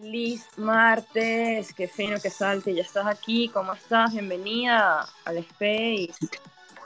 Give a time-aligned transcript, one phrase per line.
[0.00, 4.12] Feliz martes, qué fino que salte, ya estás aquí, ¿cómo estás?
[4.12, 6.14] Bienvenida al Space.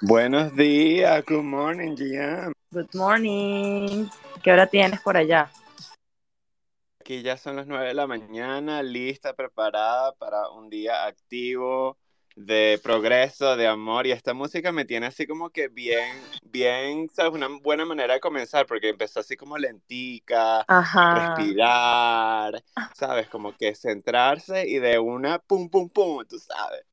[0.00, 2.52] Buenos días, good morning, Gian.
[2.72, 4.06] Good morning.
[4.42, 5.48] ¿Qué hora tienes por allá?
[6.98, 11.96] Aquí ya son las 9 de la mañana, lista, preparada para un día activo
[12.36, 14.06] de progreso, de amor.
[14.06, 17.32] Y esta música me tiene así como que bien, bien, ¿sabes?
[17.32, 21.14] Una buena manera de comenzar, porque empezó así como lentica, Ajá.
[21.14, 22.62] respirar,
[22.94, 23.28] ¿sabes?
[23.28, 26.84] Como que centrarse y de una, pum, pum, pum, tú sabes.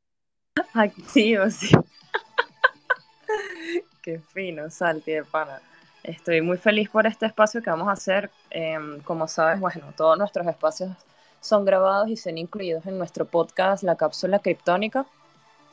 [0.73, 1.71] Activo, sí.
[4.01, 5.61] qué fino, Salti de pana.
[6.03, 8.31] Estoy muy feliz por este espacio que vamos a hacer.
[8.49, 10.91] Em, como sabes, bueno, todos nuestros espacios
[11.39, 15.05] son grabados y son incluidos en nuestro podcast La Cápsula Criptónica.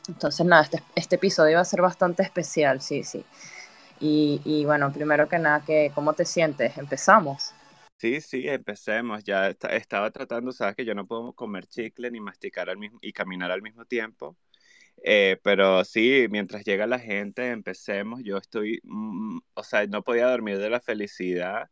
[0.08, 3.24] Entonces, nada, este, este episodio va a ser bastante especial, sí, sí.
[4.00, 6.78] Y, y bueno, primero que nada, que, ¿cómo te sientes?
[6.78, 7.52] Empezamos.
[7.98, 9.24] Sí, sí, empecemos.
[9.24, 12.98] Ya esta- estaba tratando, sabes que yo no puedo comer chicle ni masticar al mismo
[13.02, 14.36] y caminar al mismo tiempo.
[15.04, 18.22] Eh, pero sí, mientras llega la gente, empecemos.
[18.24, 21.70] Yo estoy, mm, o sea, no podía dormir de la felicidad.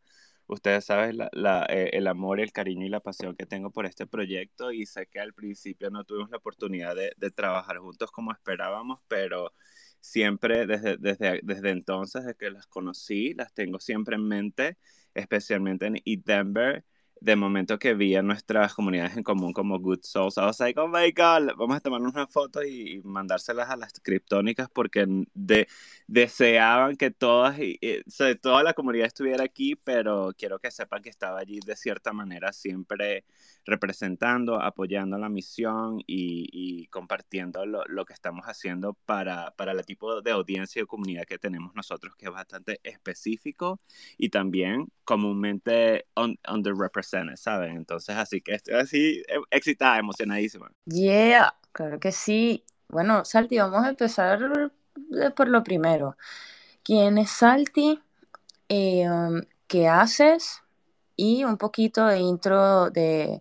[0.48, 3.86] Ustedes saben la, la, eh, el amor, el cariño y la pasión que tengo por
[3.86, 8.10] este proyecto y sé que al principio no tuvimos la oportunidad de, de trabajar juntos
[8.12, 9.52] como esperábamos, pero
[10.00, 14.78] siempre desde, desde, desde entonces, desde que las conocí, las tengo siempre en mente,
[15.14, 16.84] especialmente en Eat Denver
[17.20, 20.78] de momento que vi a nuestras comunidades en común como Good Souls, I was like,
[20.78, 25.66] oh my God, vamos a tomarnos una foto y, mandárselas a las criptónicas porque de,
[26.06, 28.02] deseaban que todas, y, y,
[28.40, 32.52] toda la comunidad estuviera aquí, pero quiero que sepan que estaba allí de cierta manera
[32.52, 33.24] siempre
[33.64, 39.84] representando, apoyando la misión y, y compartiendo lo, lo, que estamos haciendo para, para el
[39.84, 43.80] tipo de audiencia y comunidad que tenemos nosotros, que es bastante específico
[44.16, 46.38] y también comúnmente un,
[47.14, 50.70] Entonces, así que estoy así eh, excitada, emocionadísima.
[50.84, 52.64] Yeah, claro que sí.
[52.88, 54.38] Bueno, Salti, vamos a empezar
[55.34, 56.16] por lo primero.
[56.82, 58.00] ¿Quién es Salti?
[58.68, 59.06] Eh,
[59.66, 60.62] ¿Qué haces?
[61.16, 63.40] Y un poquito de intro de,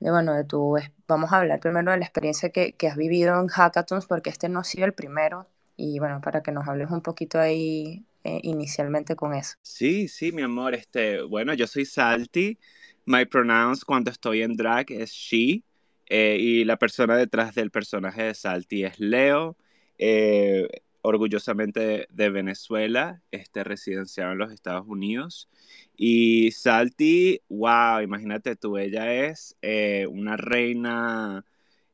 [0.00, 0.76] de, bueno, de tu,
[1.06, 4.48] vamos a hablar primero de la experiencia que, que, has vivido en hackathons, porque este
[4.48, 8.40] no ha sido el primero, y bueno, para que nos hables un poquito ahí eh,
[8.42, 9.56] inicialmente con eso.
[9.62, 12.58] Sí, sí, mi amor, este, bueno, yo soy Salty,
[13.06, 15.62] my pronouns cuando estoy en drag es she,
[16.06, 19.56] eh, y la persona detrás del personaje de Salty es Leo,
[19.98, 20.68] eh,
[21.02, 25.48] orgullosamente de Venezuela, este, residenciado en los Estados Unidos.
[25.96, 31.44] Y Salty, wow, imagínate tú, ella es eh, una reina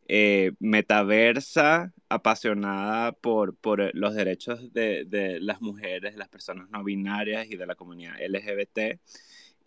[0.08, 6.82] eh, metaversa, apasionada por, por los derechos de, de, las mujeres, de las personas no
[6.82, 9.00] binarias y de la comunidad LGBT.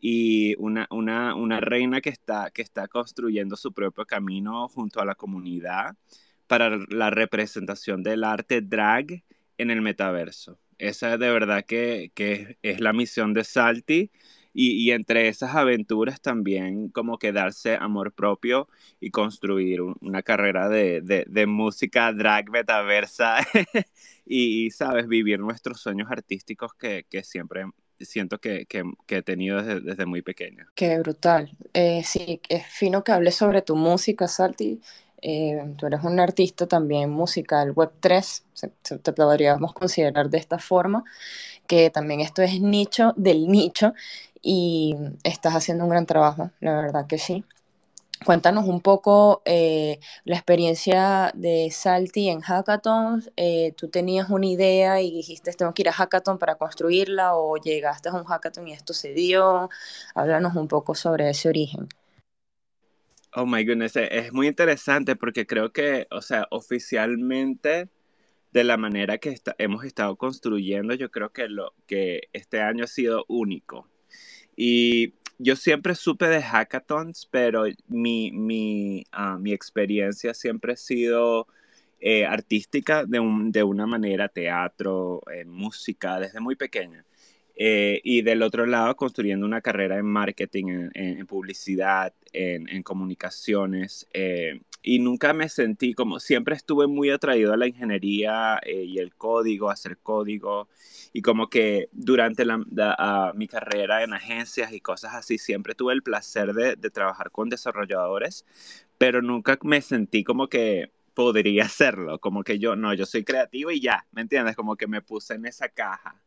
[0.05, 5.05] Y una, una, una reina que está, que está construyendo su propio camino junto a
[5.05, 5.95] la comunidad
[6.47, 9.23] para la representación del arte drag
[9.57, 10.59] en el metaverso.
[10.77, 14.11] Esa de verdad que, que es la misión de Salty
[14.53, 18.67] y, y, entre esas aventuras también como que darse amor propio
[18.99, 23.37] y construir un, una carrera de, de, de, música drag metaversa
[24.25, 27.65] y, y, sabes, vivir nuestros sueños artísticos que, que siempre
[28.05, 30.67] siento que, que, que, he tenido desde, desde, muy pequeña.
[30.75, 31.55] Qué brutal.
[31.73, 34.81] Eh, sí, es fino que hables sobre tu música, Salty.
[35.21, 40.59] Eh, tú eres un artista también musical Web3, se, se, te podríamos considerar de esta
[40.59, 41.05] forma,
[41.65, 43.93] que también esto es nicho del nicho
[44.41, 47.45] y estás haciendo un gran trabajo, la verdad que sí.
[48.25, 53.31] Cuéntanos un poco eh, la experiencia de Salty en hackathons.
[53.35, 57.57] Eh, ¿Tú tenías una idea y dijiste tengo que ir a hackathon para construirla o
[57.57, 59.69] llegaste a un hackathon y esto se dio?
[60.15, 61.89] Háblanos un poco sobre ese origen.
[63.35, 67.89] Oh my goodness, es muy interesante porque creo que, o sea, oficialmente
[68.51, 72.87] de la manera que hemos estado construyendo, yo creo que, lo, que este año ha
[72.87, 73.89] sido único.
[74.55, 81.47] Y yo siempre supe de hackathons, pero mi, mi, uh, mi experiencia siempre ha sido
[81.99, 87.05] eh, artística de, un, de, una manera, teatro, eh, música, desde muy pequeña.
[87.55, 92.67] Eh, y del otro lado, construyendo una carrera en marketing, en, en, en publicidad, en,
[92.69, 94.07] en comunicaciones.
[94.13, 98.99] Eh, y nunca me sentí como, siempre estuve muy atraído a la ingeniería eh, y
[98.99, 100.67] el código, hacer código.
[101.13, 105.73] Y como que durante la, la, uh, mi carrera en agencias y cosas así, siempre
[105.75, 108.45] tuve el placer de, de trabajar con desarrolladores,
[108.97, 113.71] pero nunca me sentí como que podría hacerlo, como que yo, no, yo soy creativo
[113.71, 114.55] y ya, ¿me entiendes?
[114.55, 116.21] Como que me puse en esa caja.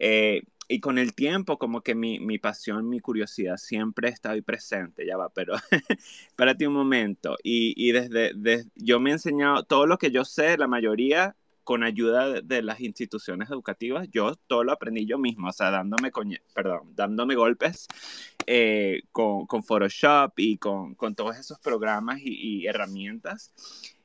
[0.00, 4.40] Eh, y con el tiempo, como que mi, mi pasión, mi curiosidad siempre está ahí
[4.40, 5.54] presente, ya va, pero
[6.28, 7.36] espérate un momento.
[7.42, 11.36] Y, y desde, desde, yo me he enseñado todo lo que yo sé, la mayoría
[11.64, 16.10] con ayuda de, las instituciones educativas, yo todo lo aprendí yo mismo, o sea, dándome,
[16.54, 17.86] perdón, dándome golpes
[18.46, 23.52] eh, con, con, Photoshop y con, con, todos esos programas y, y herramientas.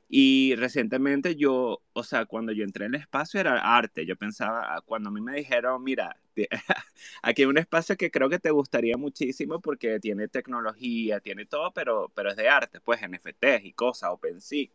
[0.08, 4.06] Y recientemente yo, o sea, cuando yo entré en el espacio era arte.
[4.06, 6.16] Yo pensaba, cuando a mí me dijeron, mira,
[7.24, 11.72] aquí hay un espacio que creo que te gustaría muchísimo porque tiene tecnología, tiene todo,
[11.74, 14.68] pero, pero es de arte, pues NFTs y cosas, OpenSea.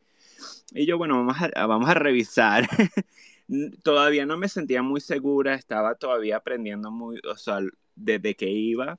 [0.72, 2.68] Y yo, bueno, vamos a, vamos a revisar.
[3.82, 7.60] todavía no me sentía muy segura, estaba todavía aprendiendo muy, o sea,
[7.94, 8.98] desde que iba.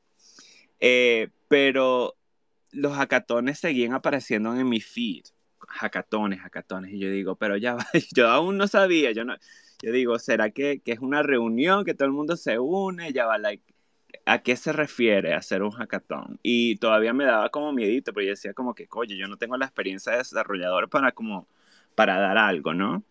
[0.80, 2.16] Eh, pero
[2.72, 5.26] los hackatones seguían apareciendo en mi feed
[5.72, 6.94] hackatones, hackatones.
[6.94, 7.86] Y yo digo, pero ya va,
[8.16, 9.36] yo aún no sabía, yo no,
[9.82, 13.14] yo digo, ¿será que, que, es una reunión, que todo el mundo se une?
[13.14, 13.64] Ya va, like,
[14.26, 16.40] ¿a qué se refiere hacer un hackatón?
[16.44, 19.58] Y todavía me daba como miedito, pero yo decía como que, oye, yo no tengo
[19.58, 21.48] la experiencia de desarrollador para como,
[21.96, 23.04] para dar algo, ¿no?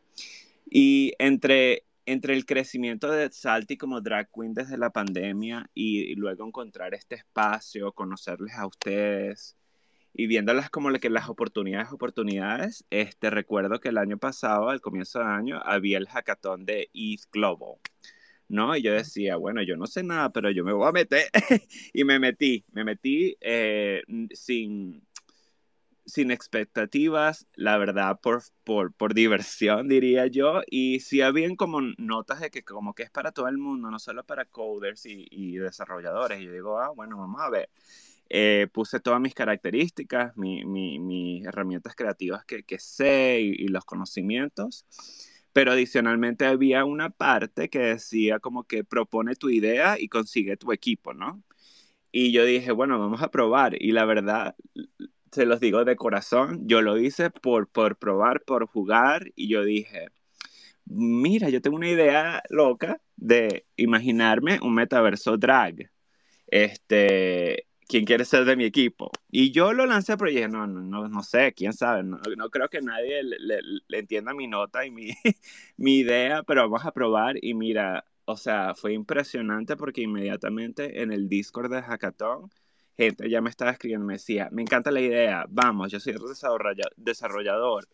[0.71, 6.15] Y entre, entre el crecimiento de Salty como drag queen desde la pandemia y, y
[6.15, 9.57] luego encontrar este espacio, conocerles a ustedes,
[10.13, 15.21] y viéndolas como que las oportunidades, oportunidades, este, recuerdo que el año pasado, al comienzo
[15.21, 17.77] del año, había el hackathon de East Global,
[18.49, 18.77] ¿no?
[18.77, 21.31] Y yo decía, bueno, yo no sé nada, pero yo me voy a meter.
[21.93, 24.03] y me metí, me metí eh,
[24.33, 25.07] sin,
[26.07, 30.63] sin expectativas, la verdad, por, por, por, diversión, diría yo.
[30.69, 33.99] Y sí habían como notas de que como que es para todo el mundo, no
[34.01, 36.41] solo para coders y, y desarrolladores.
[36.41, 37.71] Y yo digo, ah, bueno, vamos a ver.
[38.33, 44.87] Eh, puse todas mis características, mis herramientas creativas que, que sé y, los conocimientos,
[45.53, 50.73] pero adicionalmente había una parte que decía como que propone tu idea y consigue tu
[50.73, 51.43] equipo, ¿no?
[52.13, 53.81] Y yo dije, bueno, vamos a probar.
[53.83, 54.57] Y la verdad,
[55.33, 59.65] se los digo de corazón, yo lo hice por, por probar, por jugar, y yo
[59.65, 60.09] dije,
[60.87, 65.91] mira, yo tengo una idea loca de imaginarme un metaverso drag.
[66.47, 69.11] Este, quién quiere ser de mi equipo.
[69.31, 72.19] Y yo lo lancé, pero dije, no, no, no, sé, quién sabe, no,
[72.51, 75.11] creo que nadie le, entienda mi nota y mi,
[75.77, 81.13] mi idea, pero vamos a probar y mira, o sea, fue impresionante porque inmediatamente en
[81.13, 82.51] el Discord de Hackathon,
[82.97, 86.15] gente ya me estaba escribiendo, me decía, me encanta la idea, vamos, yo soy
[86.97, 87.89] desarrollador,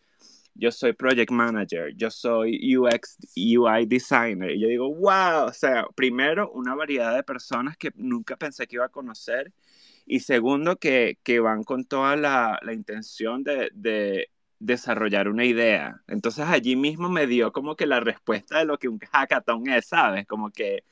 [0.53, 4.51] yo soy project manager, yo soy UX, UI designer.
[4.51, 8.75] Y yo digo, wow, o sea, primero una variedad de personas que nunca pensé que
[8.75, 9.53] iba a conocer
[10.07, 16.01] y segundo, que, que van con toda la, la intención de, de, desarrollar una idea.
[16.07, 19.87] Entonces allí mismo me dio como que la respuesta de lo que un hackathon es,
[19.87, 20.25] ¿sabes?
[20.27, 20.83] Como que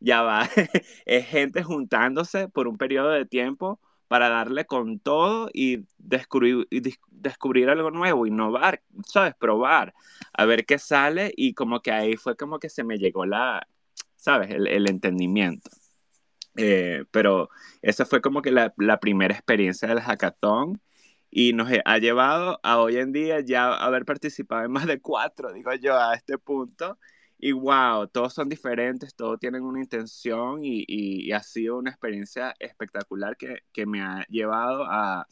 [0.00, 0.48] ya va,
[1.06, 6.68] es gente juntándose por un periodo de tiempo para darle con todo y descubrir,
[7.10, 9.34] descubrir algo nuevo, innovar, ¿sabes?
[9.34, 9.94] Probar,
[10.32, 13.66] a ver qué sale y como que ahí fue como que se me llegó la,
[14.16, 14.50] ¿sabes?
[14.50, 15.70] El, el entendimiento.
[16.56, 17.50] Eh, pero
[17.82, 20.80] esa fue como que la, la, primera experiencia del hackathon
[21.30, 25.52] y nos ha llevado a hoy en día ya haber participado en más de cuatro,
[25.52, 26.98] digo yo, a este punto.
[27.38, 31.90] Y wow, todos son diferentes, todos tienen una intención y, y, y ha sido una
[31.90, 35.26] experiencia espectacular que, que me ha llevado a,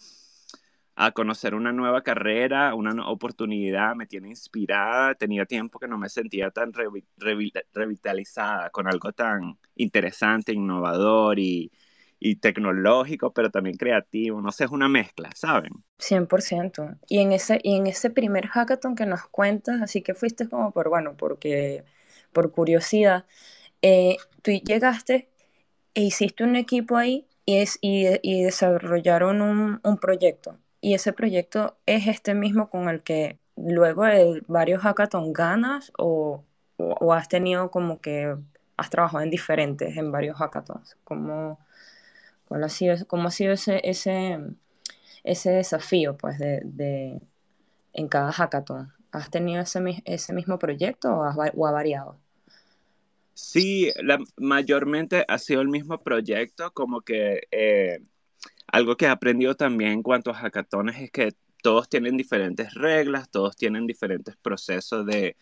[0.97, 5.15] a conocer una nueva carrera, una oportunidad, me tiene inspirada.
[5.15, 6.73] Tenía tiempo que no me sentía tan
[7.73, 11.73] revitalizada con algo tan interesante, innovador y,
[12.21, 14.41] y, tecnológico, pero también creativo.
[14.41, 15.73] No sé, es una mezcla, ¿saben?
[15.99, 16.99] 100%.
[17.09, 20.71] Y en ese, y en ese primer hackathon que nos cuentas, así que fuiste como
[20.73, 21.85] por, bueno, porque,
[22.33, 23.27] por curiosidad,
[23.83, 25.29] eh, tú llegaste
[25.95, 31.15] e hiciste un equipo ahí y, es, y, y desarrollaron un, un proyecto y ese
[31.15, 36.45] proyecto es este mismo con el que luego de varios hackathon ganas o,
[36.77, 38.37] o, has tenido como que
[38.77, 40.99] has trabajado en diferentes, en varios hackathons.
[41.03, 41.59] ¿Cómo,
[42.47, 44.39] cómo ha sido, cómo ha sido ese, ese,
[45.23, 47.19] ese desafío pues, de, de,
[47.95, 48.93] en cada hackathon?
[49.11, 52.19] ¿Has tenido ese, ese mismo proyecto o, has, ha variado?
[53.33, 58.03] Sí, la, mayormente ha sido el mismo proyecto, como que eh,
[58.75, 63.31] algo que he aprendido también en cuanto a hackatones es que todos tienen diferentes reglas,
[63.31, 65.37] todos tienen diferentes procesos de,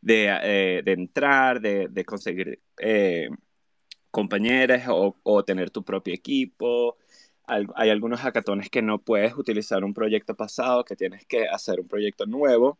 [0.00, 3.28] de, eh, de entrar, de, de conseguir eh,
[4.88, 6.96] o, o, tener tu propio equipo.
[7.46, 11.88] hay algunos hackatones que no puedes utilizar un proyecto pasado, que tienes que hacer un
[11.88, 12.78] proyecto nuevo,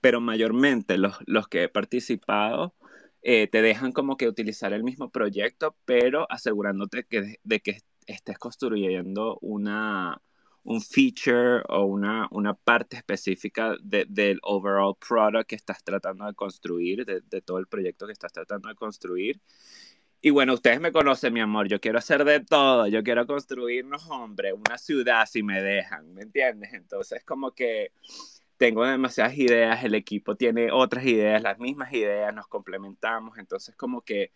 [0.00, 2.74] pero mayormente los, los que he participado
[3.22, 8.38] eh, te dejan como que utilizar el mismo proyecto, pero asegurándote que, de que estés
[8.38, 10.20] construyendo una,
[10.64, 17.04] un feature o una, una parte específica del overall product que estás tratando de construir,
[17.04, 19.40] de, de, todo el proyecto que estás tratando de construir.
[20.20, 24.08] Y bueno, ustedes me conocen, mi amor, yo quiero hacer de todo, yo quiero construirnos,
[24.08, 26.72] hombre, una ciudad si me dejan, ¿me entiendes?
[26.74, 27.90] Entonces, como que
[28.56, 34.02] tengo demasiadas ideas, el equipo tiene otras ideas, las mismas ideas, nos complementamos, entonces como
[34.02, 34.30] que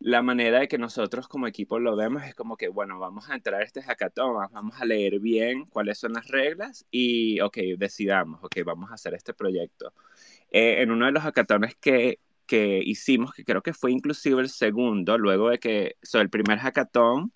[0.00, 3.34] la manera de que nosotros como equipo lo vemos es como que, bueno, vamos a
[3.34, 8.42] entrar a este hackathon, vamos a leer bien cuáles son las reglas y, ok, decidamos,
[8.42, 9.92] ok, vamos a hacer este proyecto.
[10.50, 14.48] Eh, en uno de los hackatones que, que hicimos, que creo que fue inclusive el
[14.48, 17.32] segundo, luego de que, o el primer hackathon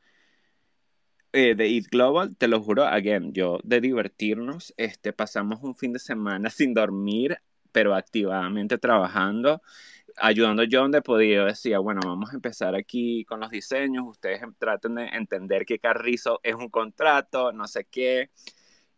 [1.32, 5.92] eh, de Eat Global, te lo juro, again, yo de divertirnos, este, pasamos un fin
[5.92, 7.38] de semana sin dormir,
[7.72, 9.60] pero activamente trabajando
[10.16, 14.96] ayudando yo donde podía, decía, bueno, vamos a empezar aquí con los diseños, ustedes traten
[14.96, 18.30] de entender que Carrizo es un contrato, no sé qué.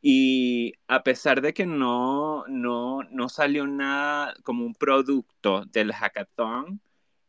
[0.02, 6.80] Y a pesar de que no, no, no salió nada como un producto del hackathon,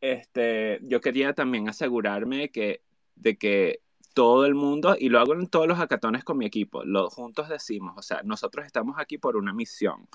[0.01, 2.81] este, yo quería también asegurarme que,
[3.15, 3.81] de que
[4.13, 7.49] todo el mundo, y lo hago en todos los hackatones con mi equipo, lo, juntos
[7.49, 10.07] decimos, o sea, nosotros estamos aquí por una misión.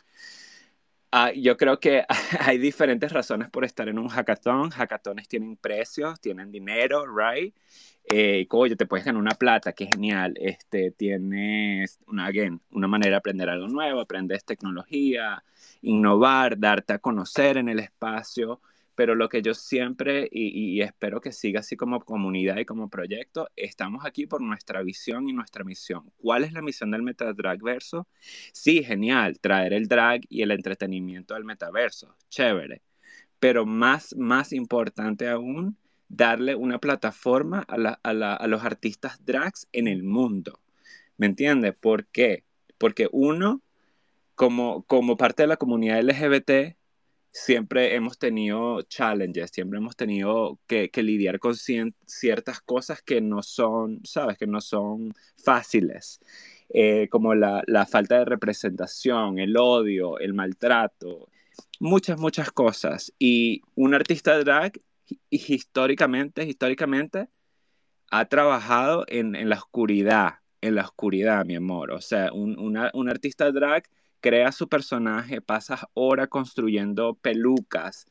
[1.14, 2.04] Ah, yo creo que
[2.40, 4.70] hay diferentes razones por estar en un hackathon.
[4.70, 7.54] Hackatones tienen precios, tienen dinero, right?
[8.10, 10.34] Eh, oye, te puedes ganar una plata, qué genial.
[10.40, 15.44] Este, tienes una, again, una manera de aprender algo nuevo, aprendes tecnología,
[15.82, 18.60] innovar, darte a conocer en el espacio
[18.94, 23.48] pero lo que yo siempre, y, espero que siga así como comunidad y como proyecto,
[23.56, 26.12] estamos aquí por nuestra visión y nuestra misión.
[26.18, 28.06] ¿Cuál es la misión del Metadrag Verso?
[28.52, 32.82] Sí, genial, traer el drag y el entretenimiento al metaverso, chévere,
[33.38, 35.76] pero más, más importante aún,
[36.08, 40.60] darle una plataforma a, a los artistas drags en el mundo.
[41.16, 41.74] ¿Me entiendes?
[41.74, 42.44] ¿Por qué?
[42.78, 43.62] Porque uno,
[44.34, 46.76] como, como parte de la comunidad LGBT,
[47.32, 54.00] siempre hemos tenido challenges, siempre hemos tenido que, lidiar con ciertas cosas que no son,
[54.04, 56.20] sabes, que no son fáciles,
[56.68, 61.28] eh, como la, falta de representación, el odio, el maltrato,
[61.80, 63.12] muchas, muchas cosas.
[63.18, 64.78] Y un artista drag,
[65.30, 67.28] históricamente, históricamente,
[68.10, 71.92] ha trabajado en, la oscuridad, en la oscuridad, mi amor.
[71.92, 73.88] O sea, un, un artista drag
[74.22, 78.06] crea su personaje, pasas horas construyendo pelucas,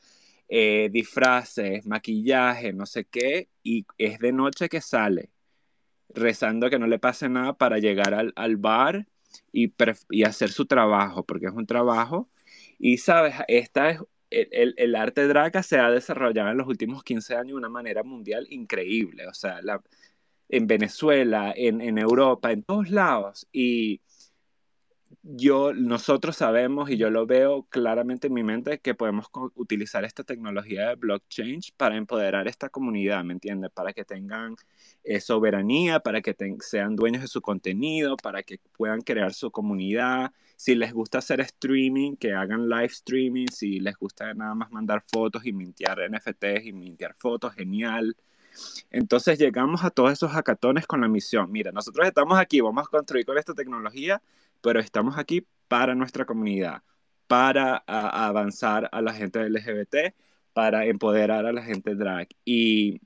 [0.48, 5.30] eh, disfraces, maquillaje, no sé qué, y es de noche que sale,
[6.10, 9.06] rezando que no le pase nada para llegar al, bar
[9.52, 9.72] y,
[10.24, 12.28] hacer su trabajo, porque es un trabajo.
[12.78, 14.00] Y sabes, esta es,
[14.30, 18.02] el, el, arte drag se ha desarrollado en los últimos 15 años de una manera
[18.02, 19.60] mundial increíble, o sea,
[20.48, 23.48] en Venezuela, en, en Europa, en todos lados.
[23.52, 24.02] Y
[25.22, 30.24] yo, nosotros sabemos y yo lo veo claramente en mi mente que podemos utilizar esta
[30.24, 33.70] tecnología de blockchain para empoderar esta comunidad, ¿me entiendes?
[33.70, 34.56] Para que tengan
[35.04, 40.32] eh, soberanía, para que sean dueños de su contenido, para que puedan crear su comunidad.
[40.56, 43.46] Si les gusta hacer streaming, que hagan live streaming.
[43.46, 48.16] Si les gusta nada más mandar fotos y mintear NFTs y mintear fotos, genial.
[48.90, 51.50] Entonces llegamos a todos esos hackatones con la misión.
[51.50, 54.20] Mira, nosotros estamos aquí, vamos a construir con esta tecnología
[54.62, 56.82] pero estamos aquí para nuestra comunidad,
[57.26, 60.14] para avanzar a la gente LGBT,
[60.52, 62.28] para empoderar a la gente drag.
[62.44, 63.00] Y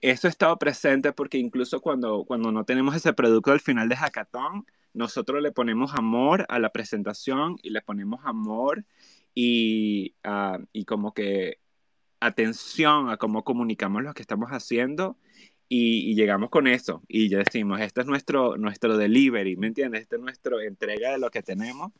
[0.00, 3.96] eso ha estado presente porque incluso cuando, cuando no tenemos ese producto al final de
[3.96, 8.84] Hackathon, nosotros le ponemos amor a la presentación y le ponemos amor
[9.34, 11.60] y, uh, y como que
[12.20, 15.16] atención a cómo comunicamos lo que estamos haciendo
[15.68, 20.02] y, llegamos con eso y ya decimos, este es nuestro, nuestro delivery, ¿me entiendes?
[20.02, 21.92] Este es nuestra entrega de lo que tenemos.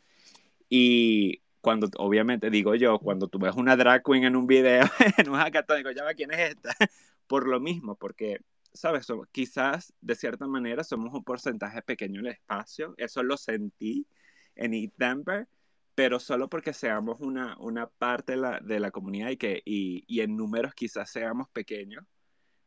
[0.68, 4.84] Y cuando, obviamente, digo yo, cuando tú ves una drag queen en un video,
[5.18, 6.74] en un hackathon, digo, ya va, ¿quién es esta?
[7.26, 8.40] Por lo mismo, porque,
[8.72, 9.06] ¿sabes?
[9.32, 12.94] quizás, de cierta manera, somos un porcentaje pequeño en el espacio.
[12.96, 14.06] Eso lo sentí
[14.54, 15.46] en Denver,
[15.94, 20.04] pero solo porque seamos una, una parte de la, de la comunidad y que y,
[20.06, 22.04] y en números quizás seamos pequeños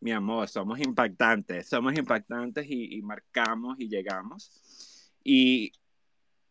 [0.01, 4.51] mi amor, somos impactantes, somos impactantes y, marcamos y llegamos.
[5.23, 5.71] Y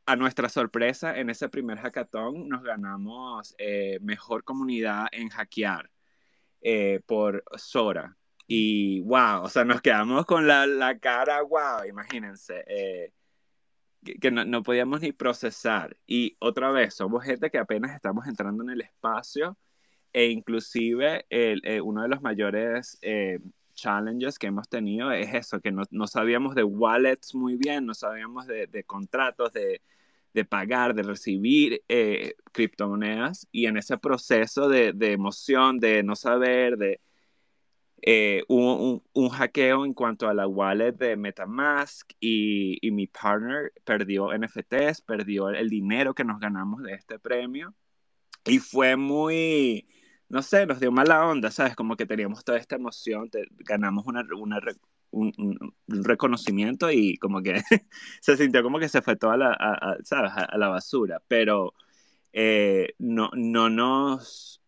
[0.06, 5.90] a nuestra sorpresa, en ese primer hackathon nos ganamos eh, mejor comunidad en hackear
[6.62, 8.16] eh, por Sora.
[8.46, 13.12] Y wow, o sea, nos quedamos con la, la cara, wow, imagínense, eh,
[14.20, 15.96] que, no, no, podíamos ni procesar.
[16.06, 19.58] Y otra vez, somos gente que apenas estamos entrando en el espacio
[20.12, 23.38] e inclusive el, eh, uno de los mayores eh,
[23.74, 27.94] challenges que hemos tenido es eso, que no, no sabíamos de wallets muy bien, no
[27.94, 29.80] sabíamos de, contratos, de,
[30.34, 33.46] de, pagar, de recibir eh, criptomonedas.
[33.52, 37.00] Y en ese proceso de, de emoción, de no saber, de
[38.48, 43.72] hubo un, un, hackeo en cuanto a la wallet de Metamask y, y, mi partner
[43.84, 47.74] perdió NFTs, perdió el dinero que nos ganamos de este premio.
[48.44, 49.86] Y fue muy,
[50.30, 51.76] no sé, nos dio mala onda, ¿sabes?
[51.76, 54.60] Como que teníamos toda esta emoción, te, ganamos una, una
[55.10, 57.60] un, un, reconocimiento y como que
[58.20, 60.32] se sintió como que se fue toda la, a, a, ¿sabes?
[60.32, 61.74] A, a, la basura, pero
[62.32, 64.60] eh, no, no nos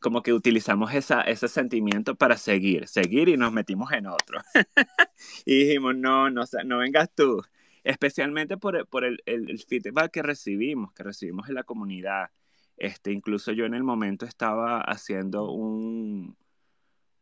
[0.00, 4.40] como que utilizamos esa, ese sentimiento para seguir, seguir y nos metimos en otro.
[5.44, 7.42] y dijimos, no, no, no vengas tú,
[7.84, 12.30] especialmente por, por el, el, el, feedback que recibimos, que recibimos en la comunidad.
[12.78, 16.36] Este, incluso yo en el momento estaba haciendo un,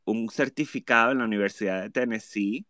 [0.05, 2.67] un certificado en la Universidad de Tennessee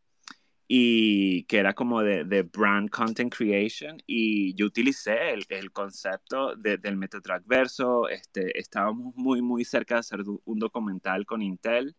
[0.68, 6.56] y que era como de, de, brand content creation y yo utilicé el, el concepto
[6.56, 11.94] de, del metatrack verso, este, estábamos muy muy cerca de hacer un documental con Intel,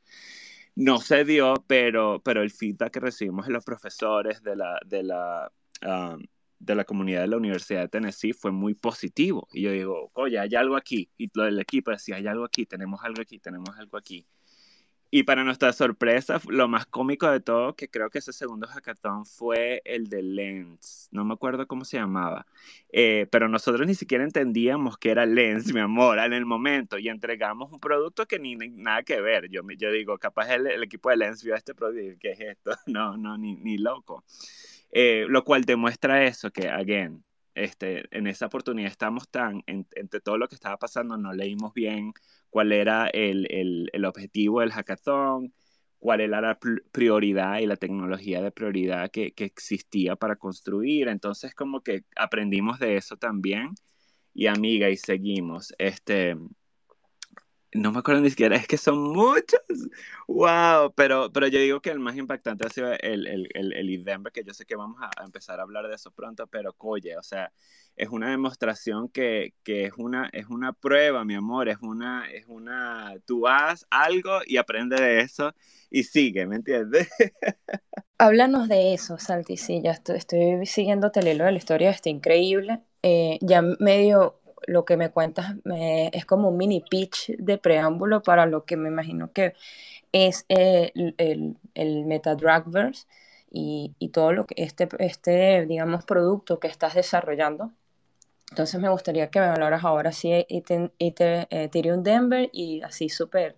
[0.76, 5.04] no se dio, pero, pero el feedback que recibimos de los profesores de la, de
[5.04, 5.52] la,
[5.86, 6.24] um,
[6.60, 10.40] de la comunidad de la Universidad de Tennessee fue muy positivo y yo digo, oye,
[10.40, 13.78] hay algo aquí y lo del equipo decía, hay algo aquí, tenemos algo aquí, tenemos
[13.78, 14.26] algo aquí.
[15.10, 19.26] Y para nuestra sorpresa, lo más cómico de todo, que creo que ese segundo hackathon
[19.26, 21.08] fue el de Lens.
[21.12, 22.46] No me acuerdo cómo se llamaba.
[22.92, 26.98] Eh, pero nosotros ni siquiera entendíamos que era Lens, mi amor, en el momento.
[26.98, 29.50] Y entregamos un producto que ni, ni nada que ver.
[29.50, 32.40] Yo, yo digo, capaz el, el, equipo de Lens vio este producto y ¿qué es
[32.42, 32.72] esto?
[32.88, 34.26] No, no, ni, ni loco.
[34.92, 37.24] Eh, lo cual demuestra eso, que, again,
[37.56, 41.74] este, en esa oportunidad estamos tan, en, entre todo lo que estaba pasando, no leímos
[41.74, 42.14] bien
[42.50, 45.54] cuál era el, el, el objetivo del hackathon,
[46.00, 46.60] cuál era la
[46.92, 51.08] prioridad y la tecnología de prioridad que, que, existía para construir.
[51.10, 53.72] Entonces, como que aprendimos de eso también.
[54.34, 55.74] Y amiga, y seguimos.
[55.80, 56.38] Este,
[57.74, 59.60] no me acuerdo ni siquiera, es que son muchos.
[60.28, 60.94] ¡Wow!
[60.96, 64.32] Pero, pero yo digo que el más impactante ha sido el, el, el, el Denver,
[64.32, 67.24] que yo sé que vamos a empezar a hablar de eso pronto, pero coye, o
[67.24, 67.52] sea,
[67.96, 72.46] es una demostración que, que es, una, es una prueba, mi amor, es una, es
[72.48, 75.54] una, tú haz algo y aprende de eso
[75.90, 77.10] y sigue, ¿me entiendes?
[78.20, 82.10] Háblanos de eso, Salti, sí, ya estoy, estoy siguiéndote el hilo de la historia, está
[82.10, 82.82] increíble.
[83.04, 88.46] Eh, ya medio lo que me cuentas es como un mini pitch de preámbulo para
[88.46, 89.54] lo que me imagino que
[90.12, 92.22] es el, el, el
[93.52, 97.72] y, y, todo lo que este, este, digamos, producto que estás desarrollando.
[98.50, 103.56] Entonces me gustaría que me hablaras ahora sí Ethereum Denver y así súper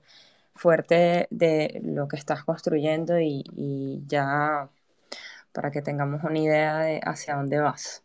[0.55, 4.69] fuerte de lo que estás construyendo y, y ya
[5.51, 8.03] para que tengamos una idea de hacia dónde vas.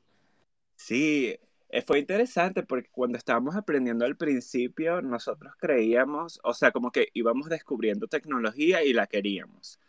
[0.77, 1.41] Sí, eh,
[1.83, 7.49] fue interesante porque cuando estábamos aprendiendo al principio, nosotros creíamos, o sea, como que íbamos
[7.49, 9.81] descubriendo tecnología y la queríamos.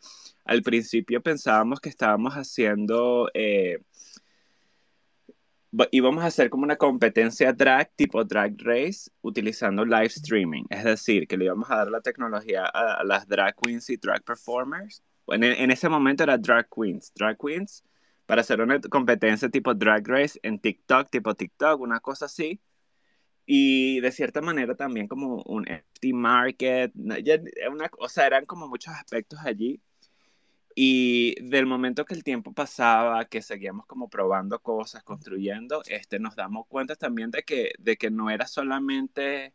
[0.45, 3.79] Al principio pensábamos que estábamos haciendo, eh,
[5.91, 10.63] íbamos a hacer como una competencia drag, tipo drag race, utilizando live streaming.
[10.69, 14.23] Es decir, que le íbamos a dar la tecnología a, las drag queens y drag
[14.23, 15.03] performers.
[15.27, 17.11] En, en ese momento era drag queens.
[17.13, 17.83] Drag queens
[18.25, 22.61] para hacer una competencia tipo Drag Race en TikTok, tipo TikTok, una cosa así.
[23.45, 28.93] Y de cierta manera también como un empty market, una, o sea, eran como muchos
[28.95, 29.81] aspectos allí.
[30.75, 36.35] Y del momento que el tiempo pasaba, que seguíamos como probando cosas, construyendo, este, nos
[36.35, 39.53] damos cuenta también de que, de que no era solamente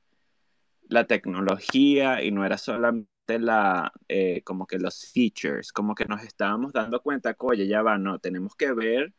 [0.89, 6.23] la tecnología y no era solamente la, eh, como que los features, como que nos
[6.23, 9.13] estábamos dando cuenta, oye, ya va, no, tenemos que ver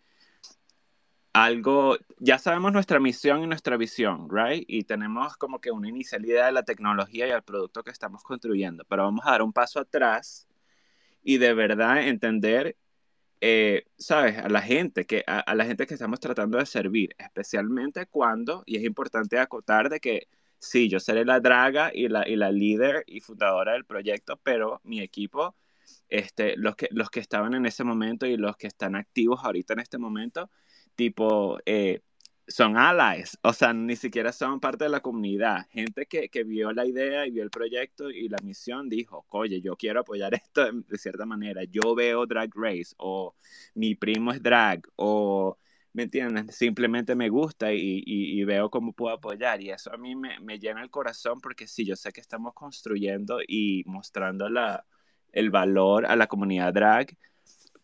[1.33, 4.65] algo, ya sabemos nuestra misión y nuestra visión, right?
[4.67, 8.23] Y tenemos como que una inicial idea de la tecnología y el producto que estamos
[8.23, 10.47] construyendo, pero vamos a dar un paso atrás
[11.23, 12.77] y de verdad entender,
[13.41, 14.37] eh, ¿sabes?
[14.37, 18.63] A la gente, que, a, a la gente que estamos tratando de servir, especialmente cuando,
[18.65, 20.27] y es importante acotar de que
[20.61, 24.79] sí, yo seré la draga y la, y la líder y fundadora del proyecto, pero
[24.83, 25.55] mi equipo,
[26.09, 29.73] este, los, que, los que estaban en ese momento y los que están activos ahorita
[29.73, 30.51] en este momento,
[30.95, 32.01] tipo, eh,
[32.47, 35.67] son allies, o sea, ni siquiera son parte de la comunidad.
[35.71, 39.61] Gente que, que, vio la idea y vio el proyecto y la misión dijo, oye,
[39.61, 41.63] yo quiero apoyar esto de, de cierta manera.
[41.63, 43.35] Yo veo Drag Race o
[43.75, 45.57] mi primo es drag o
[45.93, 46.55] ¿me entiendes?
[46.55, 50.59] Simplemente me gusta y, y, veo cómo puedo apoyar y eso a mí me, me,
[50.59, 54.85] llena el corazón porque sí, yo sé que estamos construyendo y mostrando la,
[55.31, 57.17] el valor a la comunidad drag,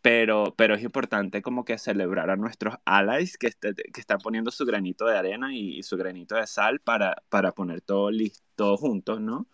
[0.01, 4.51] pero, pero es importante como que celebrar a nuestros allies que, este, que están poniendo
[4.51, 9.19] su granito de arena y, su granito de sal para, para poner todo listo juntos,
[9.21, 9.47] ¿no?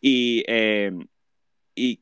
[0.00, 0.92] Y, eh,
[1.74, 2.00] y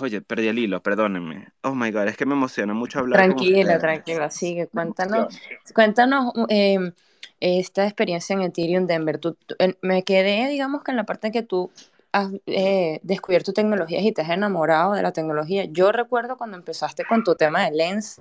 [0.00, 1.48] Oye, perdí el hilo, perdónenme.
[1.62, 3.20] Oh my god, es que me emociona mucho hablar.
[3.20, 4.66] Tranquila, tranquila, sigue.
[4.66, 5.40] Cuéntanos,
[5.72, 6.92] cuéntanos em,
[7.38, 9.18] esta experiencia en Ethereum Denver.
[9.18, 9.36] Tú,
[9.82, 11.70] me quedé, digamos que en la parte en que tú
[12.10, 15.64] has eh, descubierto tecnologías y te has enamorado de la tecnología.
[15.64, 18.20] Yo recuerdo cuando empezaste con tu tema de Lens,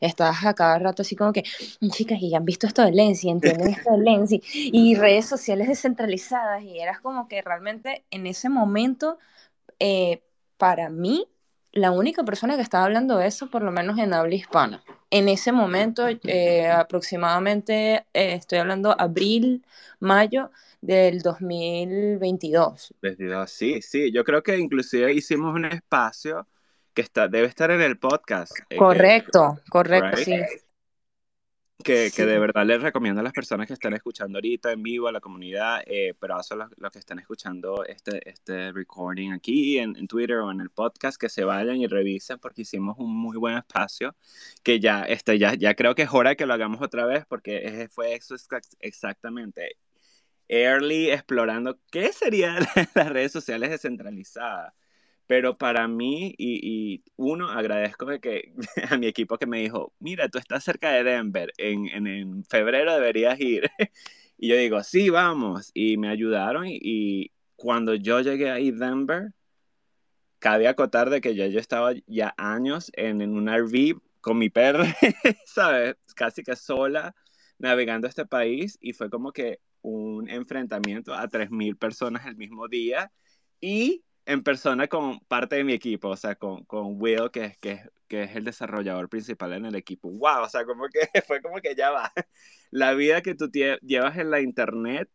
[0.00, 1.42] estabas a cada rato así como que,
[1.90, 4.94] chicas, y ya han visto esto de Lens y entienden esto de Lens y, y
[4.94, 9.18] redes sociales descentralizadas y eras como que realmente en ese momento
[9.78, 10.22] eh,
[10.58, 11.26] para mí,
[11.72, 14.82] la única persona que estaba hablando de eso, por lo menos en habla hispana.
[15.10, 19.64] En ese momento, eh, aproximadamente, eh, estoy hablando abril,
[20.00, 22.94] mayo del 2022.
[23.00, 24.12] 22, sí, sí.
[24.12, 26.46] Yo creo que inclusive hicimos un espacio
[26.92, 28.52] que está, debe estar en el podcast.
[28.68, 30.34] Eh, correcto, correcto, sí
[31.84, 35.08] que, que, de verdad les recomiendo a las personas que están escuchando ahorita en vivo,
[35.08, 39.78] a la comunidad, eh, pero a los, los, que están escuchando este, este recording aquí
[39.78, 43.16] en, en, Twitter o en el podcast, que se vayan y revisen porque hicimos un
[43.16, 44.16] muy buen espacio,
[44.62, 47.88] que ya, este, ya, ya creo que es hora que lo hagamos otra vez porque
[47.92, 48.34] fue eso
[48.80, 49.76] exactamente.
[50.48, 52.64] Early explorando qué serían
[52.94, 54.74] las redes sociales descentralizadas
[55.28, 58.54] pero para mí, y, uno, agradezco que,
[58.90, 62.94] a mi equipo que me dijo, mira, tú estás cerca de Denver, en, en, febrero
[62.94, 63.70] deberías ir.
[64.38, 65.70] y yo digo, sí, vamos.
[65.74, 69.34] Y me ayudaron y, cuando yo llegué a Denver,
[70.38, 74.48] cabe acotar de que ya yo estaba ya años en, en un RV con mi
[74.48, 74.84] perro,
[75.44, 75.96] ¿sabes?
[76.14, 77.14] Casi que sola,
[77.58, 83.12] navegando este país y fue como que un enfrentamiento a 3.000 personas el mismo día
[83.60, 87.80] y en persona con parte de mi equipo, o sea, con, con Will, que, que,
[88.06, 90.10] que es el desarrollador principal en el equipo.
[90.10, 90.42] ¡Wow!
[90.44, 92.12] O sea, como que fue como que ya va.
[92.70, 95.08] La vida que tú llevas en la internet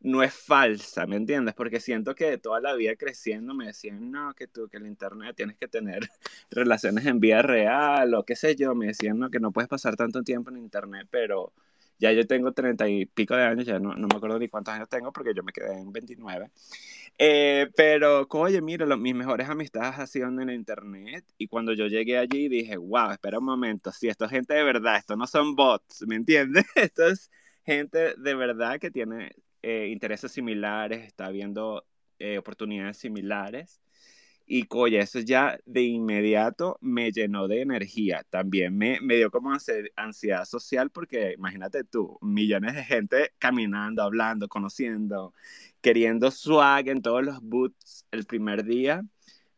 [0.00, 1.54] no es falsa, ¿me entiendes?
[1.54, 5.36] Porque siento que toda la vida creciendo me decían, no, que tú, que el internet
[5.36, 6.08] tienes que tener
[6.50, 9.94] relaciones en vida real o qué sé yo, me decían, no, que no puedes pasar
[9.96, 11.52] tanto tiempo en internet, pero
[11.98, 14.72] ya yo tengo treinta y pico de años, ya no, no, me acuerdo ni cuántos
[14.74, 16.50] años tengo porque yo me quedé en 29.
[17.20, 22.16] Eh, pero, oye, mira, mis mejores amistades sido en el internet y cuando yo llegué
[22.16, 25.56] allí dije, wow, espera un momento, si esto es gente de verdad, esto no son
[25.56, 26.64] bots, ¿me entiendes?
[26.76, 27.30] Esto es
[27.64, 31.84] gente de verdad que tiene eh, intereses similares, está viendo
[32.20, 33.80] eh, oportunidades similares.
[34.50, 38.24] Y coye, eso ya de inmediato me llenó de energía.
[38.30, 39.52] También me, me dio como
[39.96, 45.34] ansiedad social porque imagínate tú, millones de gente caminando, hablando, conociendo,
[45.82, 49.04] queriendo swag en todos los boots el primer día.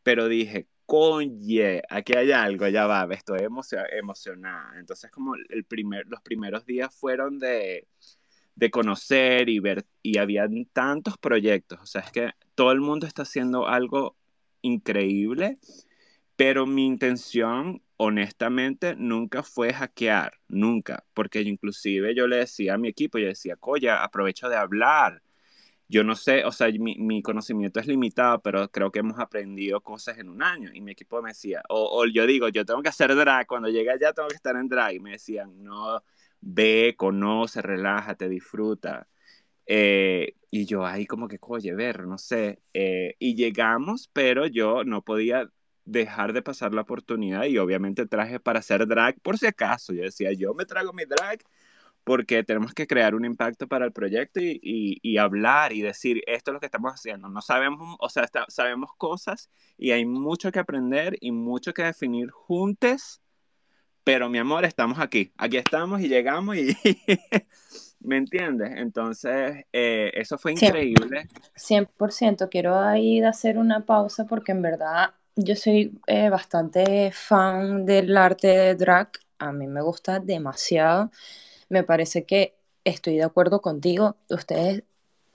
[0.03, 3.42] Pero dije, coye, aquí hay algo, ya va, estoy
[3.92, 4.72] emocionada.
[4.76, 7.87] Entonces como el primer, los primeros días fueron de,
[8.57, 13.07] de conocer y ver, y habían tantos proyectos, o sea, es que todo el mundo
[13.07, 14.16] está haciendo algo
[14.62, 15.59] increíble,
[16.37, 22.88] pero mi intención, honestamente, nunca fue hackear, nunca, porque inclusive yo le decía a mi
[22.88, 25.23] equipo, yo decía, Coya, aprovecho de hablar.
[25.88, 29.81] Yo no sé, o sea, mi, mi, conocimiento es limitado, pero creo que hemos aprendido
[29.83, 30.70] cosas en un año.
[30.73, 33.68] Y mi equipo me decía, o, o yo digo, yo tengo que hacer drag, cuando
[33.68, 34.94] llegue allá tengo que estar en drag.
[34.94, 36.03] Y me decían, no,
[36.40, 39.09] ve, conoce, relájate, disfruta.
[39.66, 42.61] Eh, y yo ahí como que, oye, ver, no sé.
[42.75, 45.51] Eh, y llegamos, pero yo no podía
[45.85, 49.92] dejar de pasar la oportunidad y obviamente traje para hacer drag por si acaso.
[49.92, 51.40] Yo decía, yo me trago mi drag
[52.05, 54.61] porque tenemos que crear un impacto para el proyecto y,
[55.03, 57.29] y, hablar y decir, esto es lo que estamos haciendo.
[57.29, 62.31] No sabemos, o sea, sabemos cosas y hay mucho que aprender y mucho que definir
[62.31, 63.20] juntos,
[64.05, 65.33] pero mi amor, estamos aquí.
[65.37, 66.77] Aquí estamos y llegamos y...
[68.00, 68.72] ¿Me entiendes?
[68.76, 71.28] Entonces, eh, eso fue increíble.
[71.54, 72.48] 100%.
[72.48, 78.48] Quiero ahí hacer una pausa porque en verdad yo soy eh, bastante fan del arte
[78.48, 79.10] de drag.
[79.38, 81.10] A mí me gusta demasiado.
[81.68, 84.16] Me parece que estoy de acuerdo contigo.
[84.30, 84.82] Ustedes,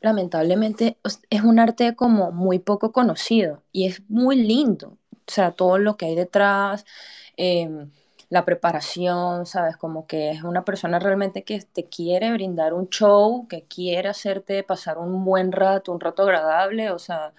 [0.02, 0.98] lamentablemente,
[1.30, 4.98] es un arte como muy poco conocido y es muy lindo.
[5.12, 6.86] O sea, todo lo que hay detrás.
[7.38, 7.88] Eh,
[8.30, 9.78] la preparación, ¿sabes?
[9.78, 14.64] Como que es una persona realmente que te quiere brindar un show, que quiere hacerte
[14.64, 17.34] pasar un buen rato, un rato agradable, o sea,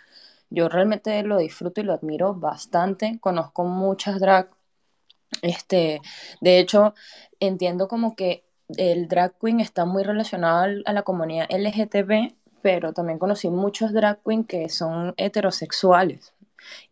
[0.50, 3.18] yo realmente lo disfruto y lo admiro bastante.
[3.20, 4.50] Conozco muchas drag
[5.42, 6.00] Este,
[6.40, 6.94] de hecho,
[7.40, 8.44] entiendo como que
[8.76, 14.22] el drag queen está muy relacionado a la comunidad LGTB, pero también conocí muchos drag
[14.24, 16.35] queen que son heterosexuales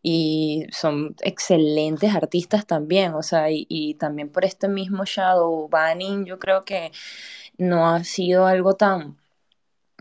[0.02, 6.24] y son excelentes artistas también, o sea, y, y también por este mismo shadow banning,
[6.24, 6.92] yo creo que
[7.58, 9.16] no ha sido algo tan,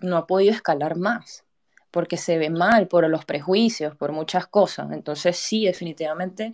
[0.01, 1.45] no ha podido escalar más,
[1.91, 4.91] porque se ve mal por los prejuicios, por muchas cosas.
[4.91, 6.53] Entonces sí, definitivamente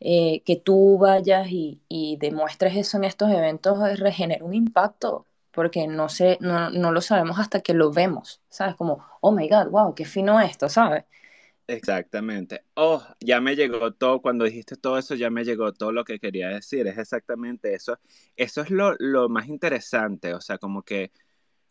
[0.00, 5.86] eh, que tú vayas y, y, demuestres eso en estos eventos regenera un impacto, porque
[5.88, 8.76] no, sé, no, no lo sabemos hasta que lo vemos, ¿sabes?
[8.76, 11.04] Como, oh my God, wow, qué fino esto, ¿sabes?
[11.70, 12.64] Exactamente.
[12.76, 16.18] Oh, ya me llegó todo, cuando dijiste todo eso, ya me llegó todo lo que
[16.18, 16.86] quería decir.
[16.86, 17.98] Es exactamente eso.
[18.36, 21.12] Eso es lo, lo más interesante, o sea, como que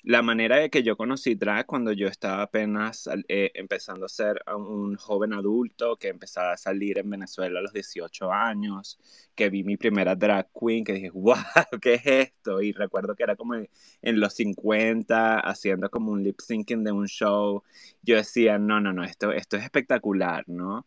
[0.04, 4.42] la manera de que yo conocí drag cuando yo estaba apenas eh, empezando a ser
[4.56, 9.00] un joven adulto, que empezaba a salir en Venezuela a los 18 años,
[9.36, 11.36] que vi mi primera drag queen, que dije, wow,
[11.82, 12.62] ¿qué es esto?
[12.62, 17.08] Y recuerdo que era como en, los 50, haciendo como un lip syncing de un
[17.08, 17.64] show.
[18.02, 20.86] Yo decía, no, no, no, esto, esto es espectacular, ¿no?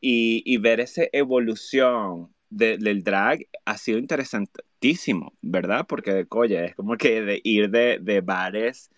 [0.00, 5.86] Y, y ver esa evolución del drag ha sido interesantísimo, ¿verdad?
[5.88, 8.90] Porque, oye, es como que de ir de, de bares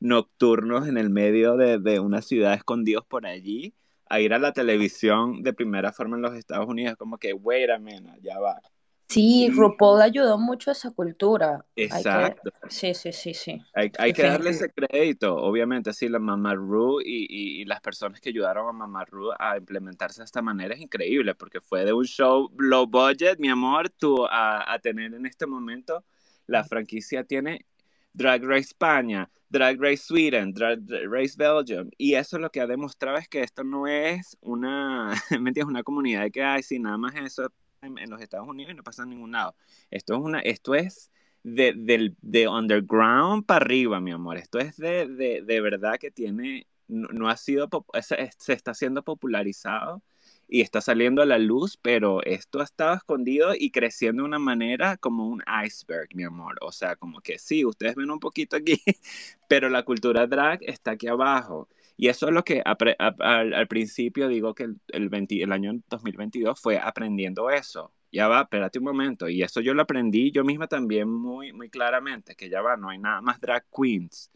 [0.00, 3.74] nocturnos en el medio de, de, una ciudad escondidos por allí
[4.08, 7.70] a ir a la televisión de primera forma en los Estados Unidos, como que, wait
[7.70, 8.60] a minute, ya va.
[9.08, 11.64] Sí, RuPaul ayudó mucho a esa cultura.
[11.76, 12.50] Exacto.
[12.68, 13.58] Sí, sí, sí, sí.
[13.72, 17.80] Hay, hay que darle ese crédito, obviamente, sí, la Mamá Ru y, y, y, las
[17.80, 21.86] personas que ayudaron a Mamá Ru a implementarse de esta manera es increíble, porque fue
[21.86, 26.04] de un show low budget, mi amor, tú a, a tener en este momento,
[26.46, 27.64] la franquicia tiene
[28.12, 33.16] Drag Race España, Drag Race Sweden, Drag Race Belgium, y eso lo que ha demostrado
[33.16, 35.64] es que esto no es una, ¿me entiendes?
[35.64, 37.50] Una comunidad que, ay, sí, nada más eso
[37.82, 39.54] en, los Estados Unidos no pasa en ningún lado.
[39.90, 41.10] Esto es, una, esto es
[41.42, 44.38] de, de, de underground para arriba, mi amor.
[44.38, 47.68] Esto es de, de, de verdad que tiene, no, no ha sido,
[48.02, 50.02] se, se está siendo popularizado
[50.48, 54.38] y está saliendo a la luz, pero esto ha estado escondido y creciendo de una
[54.38, 56.56] manera como un iceberg, mi amor.
[56.62, 58.80] O sea, como que sí, ustedes ven un poquito aquí,
[59.48, 61.68] pero la cultura drag está aquí abajo.
[62.00, 66.60] Y eso es lo que al, principio digo que el, el, 20, el año 2022
[66.60, 67.92] fue aprendiendo eso.
[68.12, 69.28] Ya va, espérate un momento.
[69.28, 72.90] Y eso yo lo aprendí yo misma también muy, muy claramente, que ya va, no
[72.90, 74.30] hay nada más drag queens.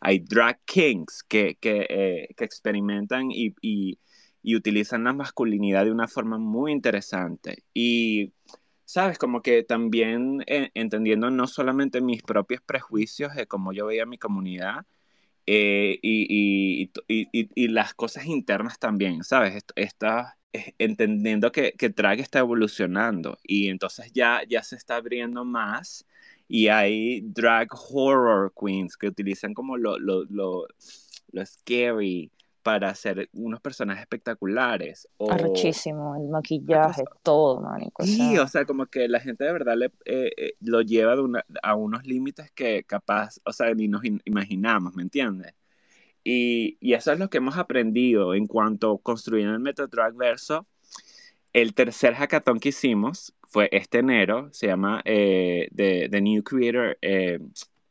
[0.00, 4.00] Hay drag kings que, que, eh, que experimentan y, y,
[4.42, 7.62] y utilizan la masculinidad de una forma muy interesante.
[7.72, 8.32] Y
[8.84, 14.04] sabes, como que también eh, entendiendo no solamente mis propios prejuicios de cómo yo veía
[14.04, 14.84] mi comunidad,
[15.46, 19.64] eh, y, y, y, y, las cosas internas también, ¿sabes?
[19.76, 20.38] Está
[20.78, 26.06] entendiendo que, que drag está evolucionando y entonces ya, ya se está abriendo más
[26.48, 30.66] y hay drag horror queens que utilizan como lo, lo, lo,
[31.32, 32.30] lo scary
[32.64, 35.06] para hacer unos personajes espectaculares.
[35.18, 35.30] O...
[35.30, 38.02] Arrechísimo, el maquillaje, todo, manico.
[38.02, 41.20] Sí, o sea, como que la gente de verdad le, eh, eh, lo lleva de
[41.20, 45.54] una, a unos límites que capaz, o sea, ni nos imaginamos, ¿me entiendes?
[46.24, 50.14] Y, y, eso es lo que hemos aprendido en cuanto a construir el Meta Drag
[50.14, 50.66] Verso.
[51.52, 56.96] El tercer hackathon que hicimos fue este enero, se llama eh, The, The, New Creator
[57.02, 57.40] eh,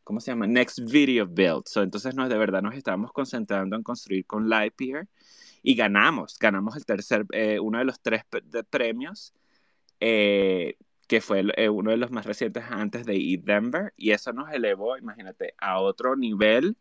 [0.04, 0.48] ¿cómo se llama?
[0.48, 1.64] Next Video Build.
[1.68, 5.08] So, entonces nos, de verdad nos estábamos concentrando en construir con Lightyear
[5.64, 9.34] y ganamos, ganamos el tercer, eh, uno de los tres de premios,
[10.00, 10.76] eh,
[11.08, 14.52] que fue eh, uno de los más recientes antes de e Denver, y eso nos
[14.52, 16.78] elevó, imagínate, a otro nivel.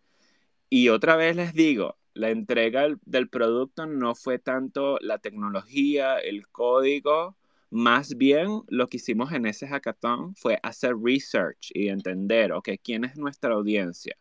[0.69, 6.49] Y otra vez les digo, la entrega del producto no fue tanto la tecnología, el
[6.49, 7.37] código,
[7.73, 13.05] más bien lo que hicimos en ese hackathon fue hacer research y entender, ok, ¿quién
[13.05, 14.17] es nuestra audiencia?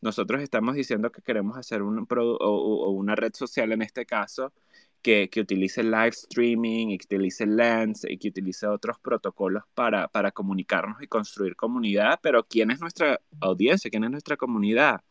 [0.00, 4.52] Nosotros estamos diciendo que queremos hacer un o, o una red social en este caso
[5.02, 10.08] que, que, utilice live streaming y que utilice Lens y que utilice otros protocolos para,
[10.08, 13.90] para comunicarnos y construir comunidad, pero ¿quién es nuestra audiencia?
[13.90, 15.02] ¿Quién es nuestra comunidad?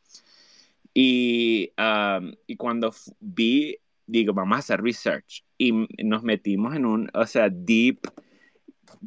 [0.94, 5.45] Y, um, y cuando vi digo, vamos a hacer research.
[5.58, 5.72] Y
[6.04, 8.00] nos metimos en un, o sea, deep,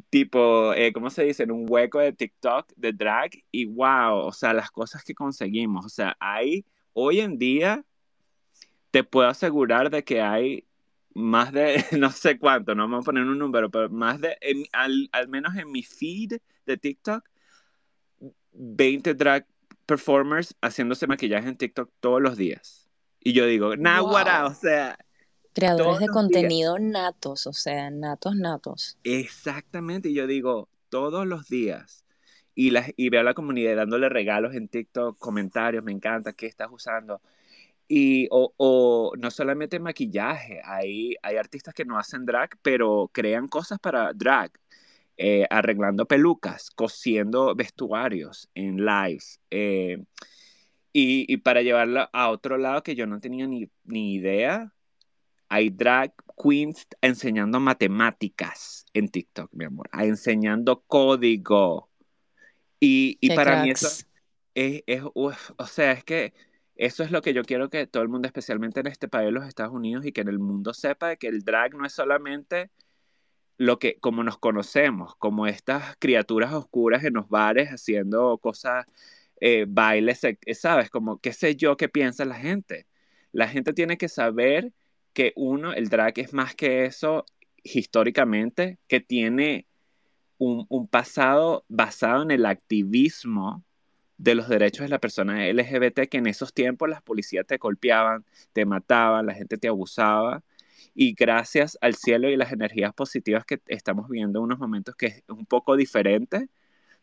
[0.09, 1.43] tipo, eh, ¿cómo se dice?
[1.43, 3.31] En un hueco de TikTok, de drag.
[3.51, 5.85] Y wow, o sea, las cosas que conseguimos.
[5.85, 7.83] O sea, hay, hoy en día,
[8.91, 10.65] te puedo asegurar de que hay
[11.13, 14.63] más de, no sé cuánto, no vamos a poner un número, pero más de, en,
[14.73, 17.23] al, al menos en mi feed de TikTok,
[18.53, 19.45] 20 drag
[19.85, 22.89] performers haciéndose maquillaje en TikTok todos los días.
[23.21, 24.51] Y yo digo, náguara, wow.
[24.51, 24.97] o sea.
[25.59, 28.97] Creadores de contenido natos, o sea, natos, natos.
[29.03, 32.05] Exactamente, y yo digo, todos los días.
[32.55, 36.45] Y, la, y veo a la comunidad dándole regalos en TikTok, comentarios, me encanta, ¿qué
[36.45, 37.21] estás usando?
[37.87, 43.47] Y, o, o, no solamente maquillaje, hay, hay artistas que no hacen drag, pero crean
[43.47, 44.51] cosas para drag,
[45.17, 49.39] eh, arreglando pelucas, cosiendo vestuarios en lives.
[49.49, 50.03] Eh,
[50.93, 54.73] y, y, para llevarlo a otro lado que yo no tenía ni, ni idea,
[55.49, 61.89] hay drag queens enseñando matemáticas en TikTok, mi amor, enseñando código.
[62.79, 63.87] Y, y para mí eso
[64.55, 66.33] es, es o sea, es que
[66.75, 69.45] eso es lo que yo quiero que todo el mundo, especialmente en este país, los
[69.45, 72.71] Estados Unidos, y que en el mundo sepa de que el drag no es solamente
[73.57, 78.85] lo que, como nos conocemos, como estas criaturas oscuras en los bares haciendo cosas,
[79.41, 80.21] eh, bailes,
[80.53, 80.89] ¿sabes?
[80.89, 82.87] Como, qué sé yo, qué piensa la gente.
[83.33, 84.71] La gente tiene que saber
[85.19, 87.25] que uno, el drag es más que eso
[87.61, 89.67] históricamente, que tiene
[90.37, 93.65] un, pasado basado en el activismo
[94.17, 98.23] de los derechos de la persona LGBT, que en esos tiempos las policías te golpeaban,
[98.53, 100.41] te mataban, la gente te abusaba.
[100.95, 105.07] Y gracias al cielo y las energías positivas que estamos viendo en unos momentos que
[105.07, 106.47] es un poco diferente,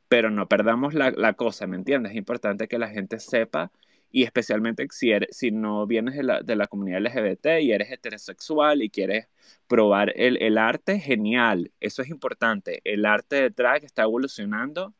[0.08, 2.12] pero no perdamos la, la cosa, ¿me entiendes?
[2.12, 3.70] Es importante que la gente sepa
[4.16, 8.80] y especialmente si, si no vienes de la, de la, comunidad LGBT y eres heterosexual
[8.82, 9.28] y quieres
[9.66, 12.80] probar el, el, arte, genial, eso es importante.
[12.84, 14.94] El arte de drag está evolucionando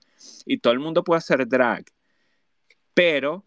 [0.45, 1.87] y todo el mundo puede hacer drag,
[2.93, 3.43] pero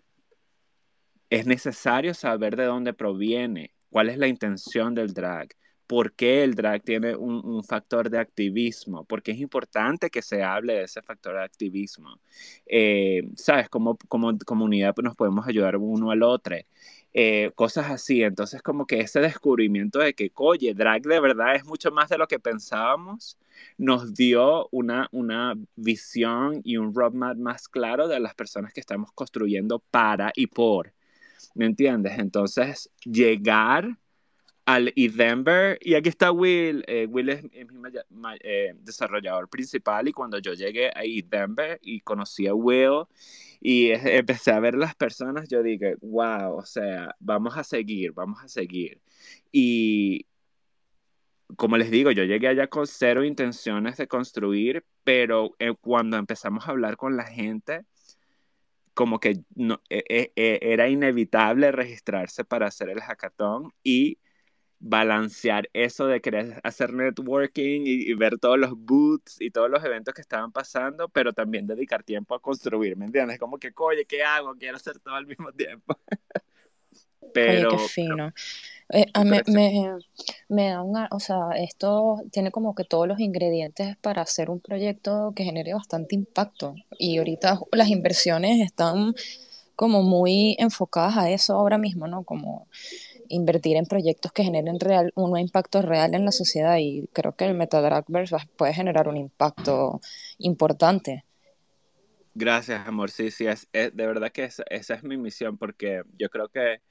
[1.29, 5.49] es necesario saber de dónde proviene, cuál es la intención del drag
[5.89, 10.73] por qué el drag tiene un, factor de activismo, porque es importante que se hable
[10.73, 12.19] de ese factor de activismo.
[12.67, 13.69] Eh, ¿Sabes?
[13.69, 16.57] Como, como comunidad nos podemos ayudar uno al otro.
[17.11, 18.21] Eh, cosas así.
[18.21, 22.19] Entonces, como que ese descubrimiento de que, oye, drag de verdad es mucho más de
[22.19, 23.39] lo que pensábamos,
[23.79, 29.11] nos dio una, una visión y un roadmap más claro de las personas que estamos
[29.13, 30.93] construyendo para y por.
[31.55, 32.19] ¿Me entiendes?
[32.19, 33.97] Entonces, llegar
[34.69, 36.83] al Denver y aquí está Will.
[36.87, 37.49] Eh, Will es, mi
[38.41, 43.05] eh, desarrollador principal y cuando yo llegué a Denver y conocí a Will
[43.59, 48.43] y empecé a ver las personas, yo dije, wow, o sea, vamos a seguir, vamos
[48.43, 49.01] a seguir.
[49.51, 50.27] Y
[51.55, 56.67] como les digo, yo llegué allá con cero intenciones de construir, pero eh, cuando empezamos
[56.67, 57.85] a hablar con la gente,
[58.93, 64.19] como que no, e, e, era inevitable registrarse para hacer el hackathon y
[64.79, 70.13] balancear eso de querer hacer networking y, ver todos los booths y todos los eventos
[70.13, 73.37] que estaban pasando, pero también dedicar tiempo a construir, ¿me entiendes?
[73.39, 74.55] Como que, oye, ¿qué hago?
[74.55, 75.97] Quiero hacer todo al mismo tiempo.
[77.33, 78.33] pero, oye, qué fino.
[78.91, 79.97] Eh, me, me,
[80.47, 84.59] me, da una, o sea, esto tiene como que todos los ingredientes para hacer un
[84.61, 86.73] proyecto que genere bastante impacto.
[86.97, 89.13] Y ahorita las inversiones están
[89.75, 92.23] como muy enfocadas a eso ahora mismo, ¿no?
[92.23, 92.67] Como
[93.29, 97.45] invertir en proyectos que generen real, un impacto real en la sociedad y creo que
[97.45, 100.01] el Metadragverse puede generar un impacto
[100.39, 101.23] importante.
[102.35, 103.11] Gracias, amor.
[103.11, 106.81] Sí, sí, es, de verdad que esa, es mi misión porque yo creo que,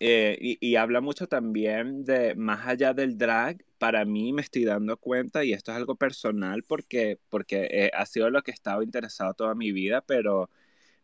[0.00, 4.96] eh, y, habla mucho también de más allá del drag, para mí me estoy dando
[4.96, 8.82] cuenta, y esto es algo personal porque, porque eh, ha sido lo que he estado
[8.82, 10.50] interesado toda mi vida, pero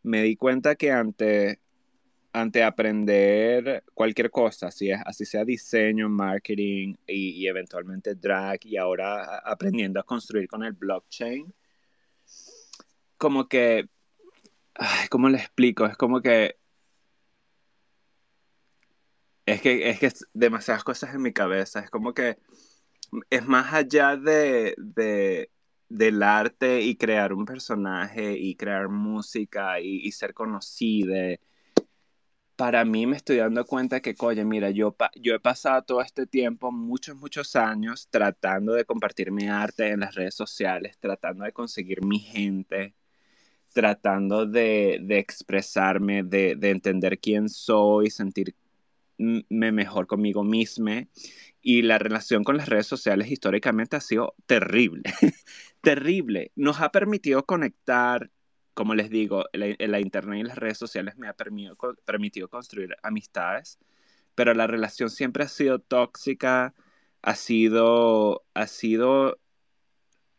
[0.03, 1.61] me di cuenta que ante
[2.45, 9.39] ante aprender cualquier cosa, así, es, así sea diseño, marketing y, eventualmente drag y ahora
[9.39, 11.53] aprendiendo a construir con el blockchain,
[13.17, 13.89] como que,
[15.11, 15.87] ¿cómo le explico?
[15.87, 16.57] Es como que
[19.47, 22.39] es que es que demasiadas cosas en mi cabeza, es como que
[23.31, 25.51] es más allá de, de
[25.89, 31.15] del arte y crear un personaje y crear música y, y ser conocido
[32.57, 36.27] para mí me estoy dando cuenta que, oye, mira, yo, yo he pasado todo este
[36.27, 41.53] tiempo, muchos, muchos años, tratando de compartir mi arte en las redes sociales, tratando de
[41.53, 42.95] conseguir mi gente,
[43.73, 48.55] tratando de, de expresarme, de, de, entender quién soy, sentirme
[49.19, 51.09] mejor conmigo misma.
[51.61, 55.02] Y la relación con las redes sociales históricamente ha sido terrible,
[55.83, 56.52] terrible.
[56.57, 58.31] Nos ha permitido conectar,
[58.75, 63.79] como les digo, la, internet y las redes sociales me ha permitido, permitido construir amistades,
[64.35, 66.75] pero la relación siempre ha sido tóxica,
[67.22, 69.38] ha sido, ha sido,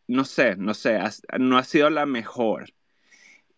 [0.08, 0.98] no sé, no sé,
[1.38, 2.72] no ha sido la mejor.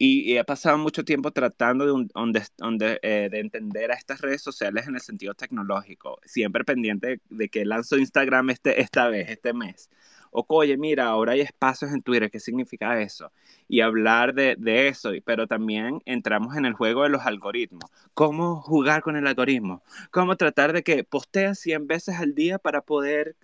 [0.01, 4.95] Y, he pasado mucho tiempo tratando de, eh, de, entender a estas redes sociales en
[4.95, 9.91] el sentido tecnológico, siempre pendiente de, que lanzo Instagram este, esta vez, este mes.
[10.31, 13.33] O, oye, mira, ahora hay espacios en Twitter, ¿qué significa eso?
[13.69, 17.91] Y hablar de, de eso, pero también entramos en el juego de los algoritmos.
[18.15, 19.83] ¿Cómo jugar con el algoritmo?
[20.11, 23.37] ¿Cómo tratar de que posteas 100 veces al día para poder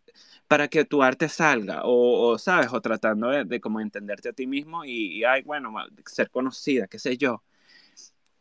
[0.49, 4.47] para que tu arte salga, o, sabes, o tratando de, de, como entenderte a ti
[4.47, 5.73] mismo y, y ay, bueno,
[6.07, 7.43] ser conocida, qué sé yo.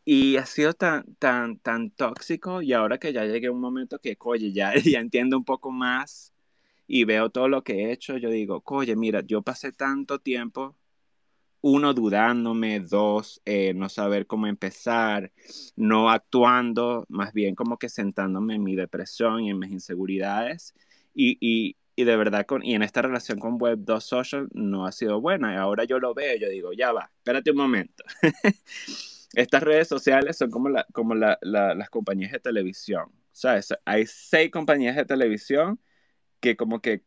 [0.05, 3.99] Y ha sido tan, tan, tan tóxico y ahora que ya llegué a un momento
[3.99, 6.32] que, oye, ya, ya entiendo un poco más
[6.87, 10.75] y veo todo lo que he hecho, yo digo, oye, mira, yo pasé tanto tiempo,
[11.61, 15.31] uno, dudándome, dos, eh, no saber cómo empezar,
[15.77, 20.73] no actuando, más bien como que sentándome en mi depresión y en mis inseguridades.
[21.13, 24.85] Y, y, y de verdad, con, y en esta relación con Web 2 Social no
[24.85, 25.57] ha sido buena.
[25.61, 28.03] Ahora yo lo veo, yo digo, ya va, espérate un momento.
[29.33, 33.05] Estas redes sociales son como, la, como la, las compañías de televisión.
[33.31, 33.73] ¿Sabes?
[33.85, 35.79] Hay seis compañías de televisión
[36.43, 37.03] que como que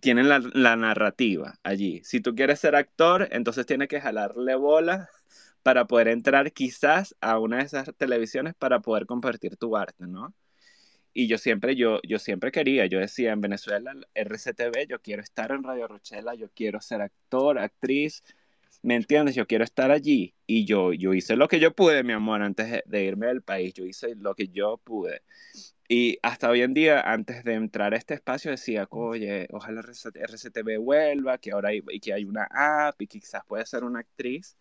[0.00, 2.00] tienen la, la narrativa allí.
[2.04, 5.10] Si tú quieres ser actor, entonces tienes que jalarle bola
[5.62, 10.34] para poder entrar quizás a una de esas televisiones para poder compartir tu arte, ¿no?
[11.12, 15.50] Y yo siempre, yo, yo siempre quería, yo decía en Venezuela, RCTV, yo quiero estar
[15.50, 18.22] en Radio Rochela, yo quiero ser actor, actriz,
[18.82, 19.34] ¿me entiendes?
[19.34, 20.34] Yo quiero estar allí.
[20.46, 23.74] Y yo, yo hice lo que yo pude, mi amor, antes de irme del país,
[23.74, 25.22] yo hice lo que yo pude.
[25.88, 30.78] Y hasta hoy en día, antes de entrar a este espacio, decía, oye, ojalá RCTV
[30.78, 34.56] vuelva, que ahora hay, que hay una app y quizás pueda ser una actriz.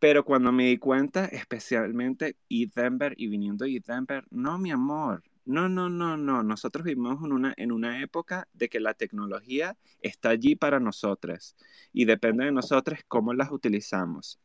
[0.00, 5.22] Pero cuando me di cuenta, especialmente y Denver y viniendo de Denver, no, mi amor,
[5.48, 6.42] no, no, no, no.
[6.42, 11.56] Nosotros vivimos en una, en una época de que la tecnología está allí para nosotros
[11.92, 14.38] y depende de nosotros cómo las utilizamos.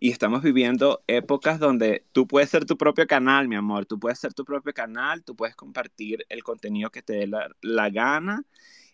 [0.00, 3.86] Y estamos viviendo épocas donde tú puedes ser tu propio canal, mi amor.
[3.86, 7.30] Tú puedes ser tu propio canal, tú puedes compartir el contenido que te dé
[7.60, 8.42] la, gana.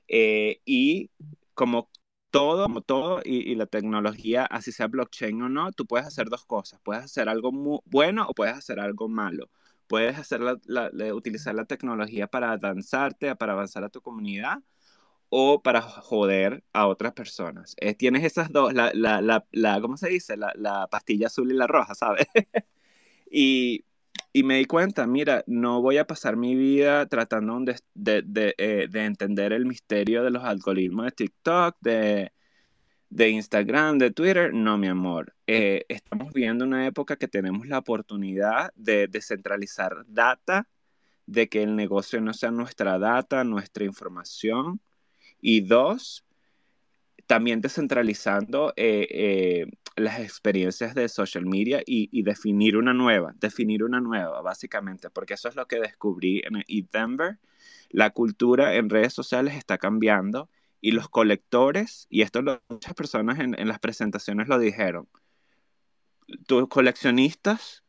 [0.08, 1.10] Eh, y
[1.54, 1.88] como
[2.30, 6.44] todo, como todo, y, la tecnología, así sea blockchain o no, tú puedes hacer dos
[6.44, 6.80] cosas.
[6.82, 9.50] Puedes hacer algo muy bueno o puedes hacer algo malo.
[9.88, 10.42] Puedes hacer
[11.14, 14.58] utilizar la tecnología para avanzarte, para avanzar a tu comunidad
[15.30, 17.74] o para joder a otras personas.
[17.80, 19.20] Eh, tienes esas dos, la, la,
[19.50, 20.36] la, ¿cómo se dice?
[20.36, 22.26] La, pastilla azul y la roja, ¿sabes?
[23.30, 23.84] y,
[24.32, 28.54] y me di cuenta, mira, no voy a pasar mi vida tratando de, de, de,
[28.58, 32.32] eh, de entender el misterio de los algoritmos de TikTok, de,
[33.10, 34.52] de Instagram, de Twitter.
[34.52, 35.34] No, mi amor.
[35.46, 40.68] Eh, estamos viviendo una época que tenemos la oportunidad de descentralizar data,
[41.26, 44.80] de que el negocio no sea nuestra data, nuestra información.
[45.40, 46.24] Y dos,
[47.26, 54.00] también descentralizando eh, eh, las experiencias de social media y, definir una nueva, definir una
[54.00, 57.38] nueva, básicamente, porque eso es lo que descubrí en Denver.
[57.90, 60.48] La cultura en redes sociales está cambiando
[60.80, 65.08] y los colectores, y esto lo, muchas personas en, en las presentaciones lo dijeron,
[66.46, 67.84] tus coleccionistas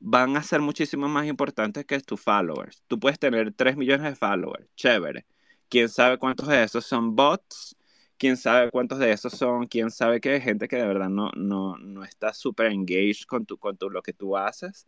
[0.00, 2.82] van a ser muchísimo más importantes que tus followers.
[2.86, 5.26] Tú puedes tener 3 millones de followers, chévere.
[5.68, 7.76] ¿Quién sabe cuántos de esos son bots?
[8.16, 9.66] ¿Quién sabe cuántos de esos son?
[9.66, 13.46] ¿Quién sabe que hay gente que de verdad no, no, no está súper engaged con,
[13.46, 14.86] tu, con tu, lo que tú haces?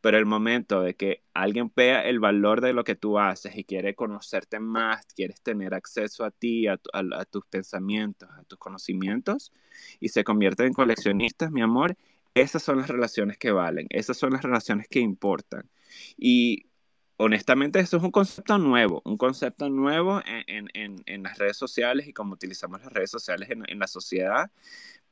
[0.00, 3.64] Pero el momento de que alguien vea el valor de lo que tú haces y
[3.64, 6.78] quiere conocerte más, quieres tener acceso a ti, a,
[7.30, 9.52] tus pensamientos, a tus conocimientos,
[9.98, 11.96] y se convierte en coleccionistas, mi amor,
[12.34, 15.68] esas son las relaciones que valen, esas son las relaciones que importan.
[16.16, 16.66] Y
[17.16, 22.32] honestamente, eso es un concepto nuevo, un concepto nuevo en, las redes sociales y cómo
[22.32, 24.50] utilizamos las redes sociales en, la sociedad,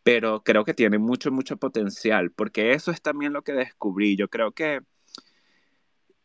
[0.02, 4.16] pero creo que tiene mucho, mucho potencial, porque eso es también lo que descubrí.
[4.16, 4.80] Yo creo que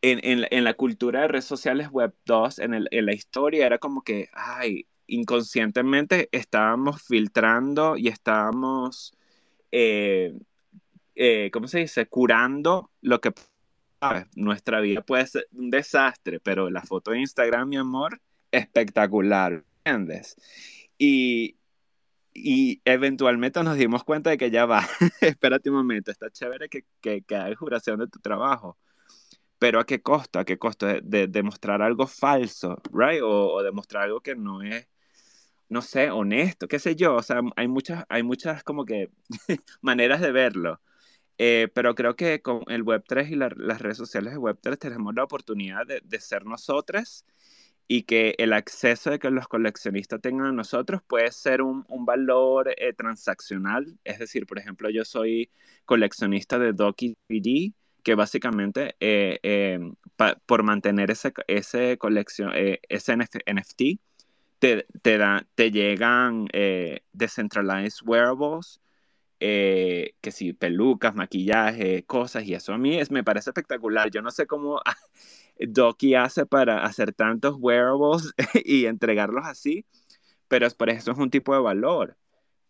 [0.02, 4.86] en, la cultura de redes sociales Web 2, en, la historia, era como que, ay,
[5.06, 9.14] inconscientemente estábamos filtrando y estábamos,
[9.72, 10.34] eh,
[11.14, 13.32] eh, ¿cómo se dice?, curando lo que
[14.34, 18.20] nuestra vida puede ser un desastre, pero la foto de Instagram, mi amor,
[18.50, 20.36] espectacular, ¿entiendes?
[20.98, 21.56] Y,
[22.34, 24.86] y eventualmente nos dimos cuenta de que ya va,
[25.20, 28.76] espérate un momento, está chévere que, que, que juración de tu trabajo,
[29.58, 30.38] pero ¿a qué costo?
[30.38, 30.86] ¿A qué costo?
[30.86, 33.22] De, demostrar algo falso, ¿right?
[33.22, 34.88] O, demostrar algo que no es,
[35.68, 39.10] no sé, honesto, qué sé yo, o sea, hay muchas, hay muchas como que
[39.82, 40.80] maneras de verlo.
[41.38, 45.24] Eh, pero creo que con el Web3 y las redes sociales de Web3 tenemos la
[45.24, 47.24] oportunidad de, de ser nosotras
[47.86, 52.74] y que el acceso de que los coleccionistas tengan a nosotros puede ser un, valor
[52.76, 53.98] eh, transaccional.
[54.04, 55.50] Es decir, por ejemplo, yo soy
[55.84, 59.94] coleccionista de Doki 3D, que básicamente eh, em,
[60.46, 63.82] por mantener ese, ese, colección, eh, ese NFT,
[64.58, 65.18] te, te,
[65.54, 66.46] te llegan
[67.12, 68.80] decentralized wearables,
[69.38, 74.10] que sí, pelucas, maquillaje, cosas, y eso a mí es, me parece espectacular.
[74.10, 74.80] Yo no sé cómo
[75.58, 78.34] Doki hace para hacer tantos wearables
[78.64, 79.84] y entregarlos así,
[80.48, 82.16] pero por eso es un tipo de valor.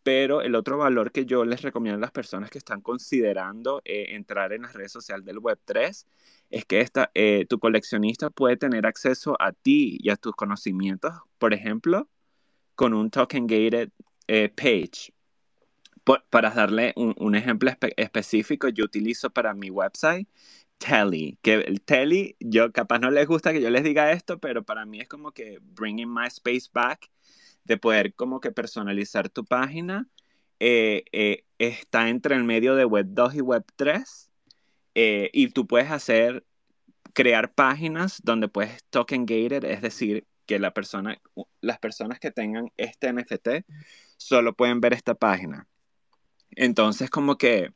[0.02, 4.08] Pero el otro valor que yo les recomiendo a las personas que están considerando eh,
[4.10, 6.04] entrar en las redes sociales del Web3
[6.50, 11.14] es que esta, eh, tu coleccionista puede tener acceso a ti y a tus conocimientos,
[11.38, 12.08] por ejemplo,
[12.74, 13.90] con un token gated
[14.28, 15.12] eh, page.
[16.30, 20.28] para darle un, ejemplo específico, yo utilizo para mi website
[20.78, 24.64] Telly, que el Telly, yo capaz no les gusta que yo les diga esto, pero
[24.64, 27.10] para mí es como que bringing my space back,
[27.64, 30.08] de poder como que personalizar tu página,
[30.60, 34.30] eh, eh, está entre el medio de Web 2 y Web 3,
[34.94, 36.44] eh, y tú puedes hacer,
[37.14, 41.20] crear páginas donde puedes token gated, es decir, que la persona,
[41.60, 43.64] las personas que tengan este NFT
[44.16, 45.66] solo pueden ver esta página.
[46.56, 47.72] Entonces, como que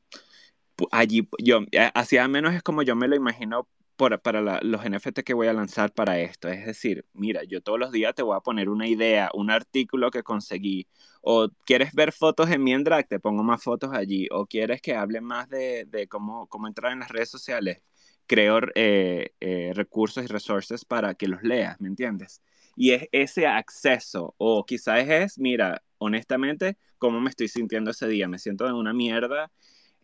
[0.93, 1.61] allí yo,
[1.95, 3.69] así al menos es como yo me lo imagino
[3.99, 6.49] para los NFT que voy a lanzar para esto.
[6.49, 10.11] Es decir, mira, yo todos los días te voy a poner una idea, un artículo
[10.11, 10.87] que conseguí.
[11.21, 14.29] O quieres ver fotos en mi Endrag, te pongo más fotos allí.
[14.31, 17.83] O quieres que hable más de, de cómo, cómo entrar en las redes sociales.
[18.27, 22.43] Creo eh, eh, recursos y resources para que los leas, ¿me entiendes?
[22.77, 24.35] Y es ese acceso.
[24.39, 28.29] O quizás es, mira, honestamente, cómo me estoy sintiendo ese día.
[28.29, 29.51] Me siento en una mierda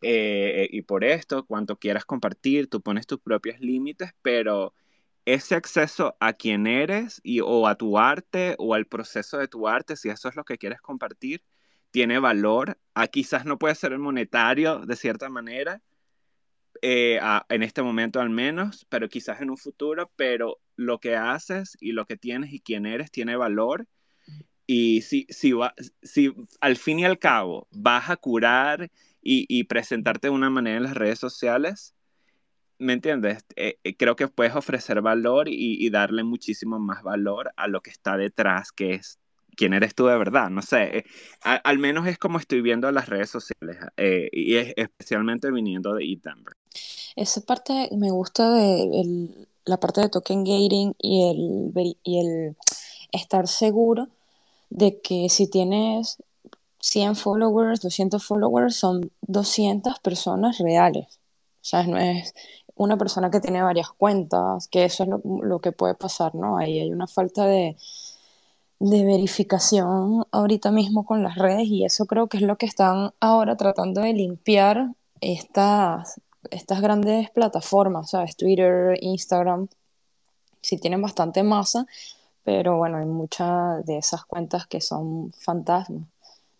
[0.05, 4.75] eh, y por esto, cuanto quieras compartir, tú pones tus propios límites, pero
[5.25, 9.67] ese acceso a quién eres y, o a tu arte o al proceso de tu
[9.69, 11.43] arte, si eso es lo que quieres compartir,
[11.91, 12.79] tiene valor.
[12.95, 15.81] a ah, quizás no puede ser monetario de cierta manera,
[16.83, 21.77] eh, en este momento al menos, pero quizás en un futuro, pero lo que haces
[21.81, 23.87] y lo que tienes y quién eres tiene valor.
[24.67, 28.91] Y si, si, va, si al fin y al cabo vas a curar
[29.25, 31.95] y, presentarte de una manera en las redes sociales,
[32.79, 33.45] ¿me entiendes?
[33.57, 37.91] Eh, eh, creo que puedes ofrecer valor y, darle muchísimo más valor a lo que
[37.91, 39.19] está detrás, que es
[39.57, 41.05] quién eres tú de verdad, no sé, eh,
[41.43, 43.79] al menos es como estoy viendo las redes sociales
[44.33, 46.57] y es especialmente viniendo de Edenver.
[47.15, 51.23] Esa parte me gusta de la parte de token gating y
[52.05, 52.57] el
[53.13, 54.09] estar seguro
[54.71, 56.19] de que si tienes
[56.85, 61.19] 100 followers, 200 followers, son 200 personas reales.
[61.63, 62.35] O sea, no es
[62.75, 66.59] una persona que tiene varias cuentas, que eso es lo, que puede pasar, ¿no?
[66.59, 67.77] Ahí hay una falta de,
[68.81, 73.13] de verificación ahorita mismo con las redes y eso creo que es lo que están
[73.19, 74.91] ahora tratando de limpiar
[75.23, 76.21] estas,
[76.51, 78.37] estas grandes plataformas, ¿sabes?
[78.37, 79.69] Twitter, Instagram,
[80.61, 81.87] sí tienen bastante masa,
[82.43, 86.14] pero bueno, hay muchas de esas cuentas que son fantasmas.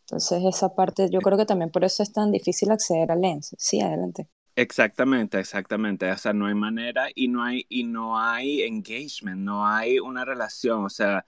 [0.05, 3.55] Entonces esa parte, yo creo que también por eso es tan difícil acceder a Lens.
[3.59, 4.29] Sí, adelante.
[4.55, 6.11] Exactamente, exactamente.
[6.11, 10.25] O sea, no hay manera y no hay, y no hay engagement, no hay una
[10.25, 10.85] relación.
[10.85, 11.25] O sea,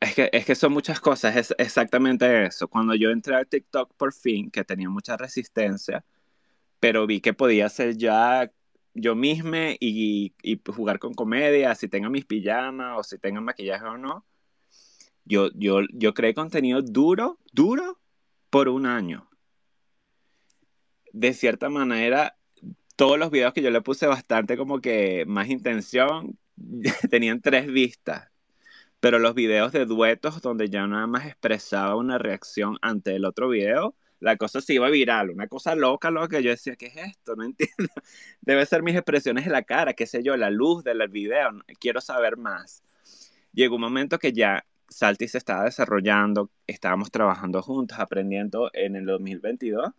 [0.00, 2.68] es que, es que son muchas cosas, es exactamente eso.
[2.68, 6.04] Cuando yo entré a TikTok por fin, que tenía mucha resistencia,
[6.80, 8.50] pero vi que podía ser ya
[8.94, 13.84] yo misma y, y jugar con comedia, si tenga mis pijamas o si tenga maquillaje
[13.86, 14.24] o no
[15.24, 18.00] yo, yo, yo creé contenido duro, duro,
[18.50, 19.28] por un año.
[21.12, 22.36] De cierta manera,
[22.96, 26.38] todos los videos que yo le puse bastante como que más intención,
[27.10, 28.30] tenían tres vistas.
[29.00, 33.48] Pero los videos de duetos donde ya nada más expresaba una reacción ante el otro
[33.48, 36.96] video, la cosa se iba viral, una cosa loca, lo que yo decía, ¿qué es
[36.96, 37.34] esto?
[37.36, 37.90] No entiendo.
[38.42, 41.50] Debe ser mis expresiones en la cara, qué sé yo, la luz del video,
[41.80, 42.82] quiero saber más.
[43.52, 49.06] Llegó un momento que ya Salty se estaba desarrollando, estábamos trabajando juntos, aprendiendo en el
[49.06, 49.92] 2022.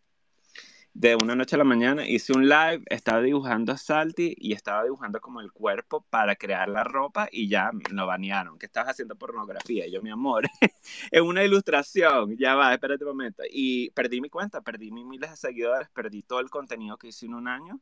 [0.94, 4.84] De una noche a la mañana hice un live, estaba dibujando a Salty y estaba
[4.84, 9.16] dibujando como el cuerpo para crear la ropa y ya lo banearon, que estabas haciendo
[9.16, 9.88] pornografía.
[9.88, 10.44] Y yo, mi amor,
[11.12, 13.44] es una ilustración, ya va, espérate un momento.
[13.50, 17.26] Y perdí mi cuenta, perdí mis miles de seguidores, perdí todo el contenido que hice
[17.26, 17.80] en un año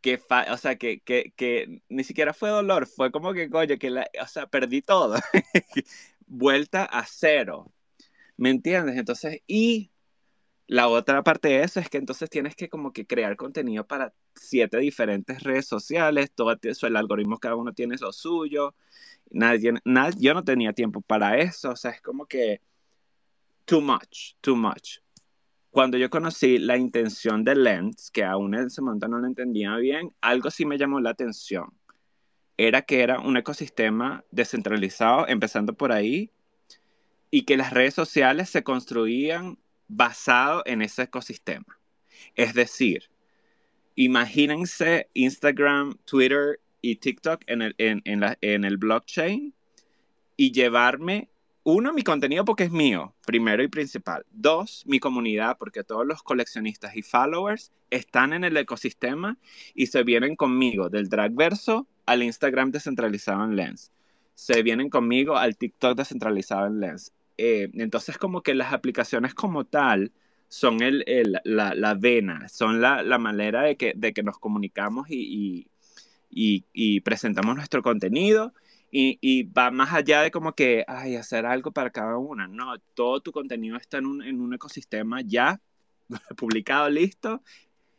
[0.00, 0.20] que,
[0.50, 4.26] o sea, que, que, que, ni siquiera fue dolor, fue como que, que, la, o
[4.26, 5.16] sea, perdí todo.
[6.26, 7.72] Vuelta a cero.
[8.36, 8.96] ¿Me entiendes?
[8.96, 9.90] Entonces, y
[10.66, 14.14] la otra parte de eso es que entonces tienes que como que crear contenido para
[14.34, 18.74] siete diferentes redes sociales, todo eso, el algoritmo cada uno tiene lo suyo,
[19.30, 22.60] Nadie, nadie, yo no tenía tiempo para eso, o sea, es como que
[23.64, 24.98] too much, too much.
[25.76, 29.76] Cuando yo conocí la intención de Lens, que aún en ese momento no lo entendía
[29.76, 31.66] bien, algo sí me llamó la atención.
[32.56, 36.30] Era que era un ecosistema descentralizado, empezando por ahí,
[37.30, 41.78] y que las redes sociales se construían basado en ese ecosistema.
[42.36, 43.10] Es decir,
[43.96, 49.52] imagínense Instagram, Twitter y TikTok en el, en el blockchain
[50.38, 51.28] y llevarme
[51.68, 54.24] uno, mi contenido porque es mío, primero y principal.
[54.30, 59.36] Dos, mi comunidad porque todos los coleccionistas y followers están en el ecosistema
[59.74, 63.90] y se vienen conmigo del Dragverso al Instagram descentralizado en Lens.
[64.36, 67.12] Se vienen conmigo al TikTok descentralizado en Lens.
[67.36, 70.12] Eh, entonces como que las aplicaciones como tal
[70.48, 71.04] son el,
[71.42, 75.66] la, vena, son la, manera de que, de que nos comunicamos y,
[76.30, 78.54] y presentamos nuestro contenido
[78.98, 82.48] y, va más allá de como que, ay, hacer algo para cada una.
[82.48, 85.60] No, todo tu contenido está en un, en un ecosistema ya
[86.36, 87.42] publicado, listo,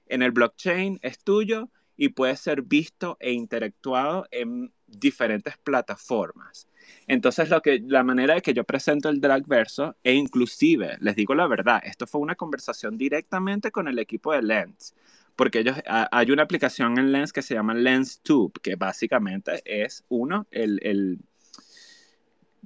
[0.07, 6.67] en el blockchain, es tuyo y puede ser visto e interactuado en diferentes plataformas.
[7.05, 11.15] Entonces, lo que, la manera de que yo presento el drag verso, e inclusive, les
[11.15, 14.95] digo la verdad, esto fue una conversación directamente con el equipo de Lens
[15.37, 20.47] porque ellos, hay una aplicación en Lens que se llama LensTube, que básicamente es uno,
[20.51, 21.19] el, el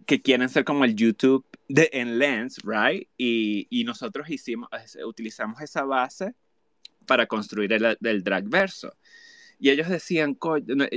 [0.06, 3.08] que quieren ser como el YouTube de, en Lens, right?
[3.18, 4.70] Y, y nosotros hicimos,
[5.06, 6.34] utilizamos esa base
[7.06, 8.96] para construir el, el drag verso.
[9.60, 10.38] Y ellos decían,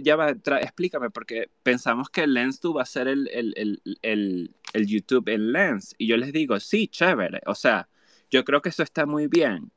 [0.00, 5.28] ya va, explícame, porque pensamos que LensTube va a ser el, el, el, el, YouTube
[5.28, 5.94] en Lens.
[5.98, 7.40] Y yo les digo, sí, chévere.
[7.46, 7.88] O sea,
[8.30, 9.70] yo creo que eso está muy bien.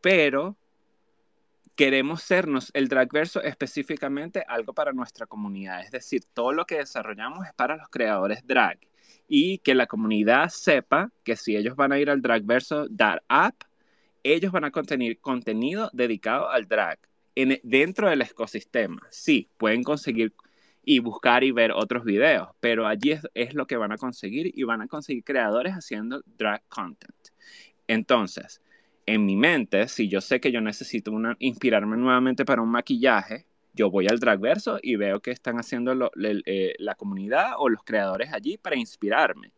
[0.00, 0.56] Pero
[1.76, 5.82] queremos sernos el dragverso específicamente algo para nuestra comunidad.
[5.82, 8.78] Es decir, todo lo que desarrollamos es para los creadores drag.
[9.28, 13.62] Y que la comunidad sepa que si ellos van a ir al dragverso dar app,
[14.22, 16.98] ellos van a contener contenido dedicado al drag
[17.34, 19.02] en, dentro del ecosistema.
[19.10, 20.32] Sí, pueden conseguir
[20.84, 24.62] y buscar y ver otros videos, pero allí es lo que van a conseguir y
[24.62, 27.16] van a conseguir creadores haciendo drag content.
[27.88, 28.60] Entonces,
[29.06, 33.90] en mi mente, si yo sé que yo necesito inspirarme nuevamente para un maquillaje, yo
[33.90, 38.76] voy al Dragverso y veo que están haciendo la comunidad o los creadores allí para
[38.76, 39.52] inspirarme.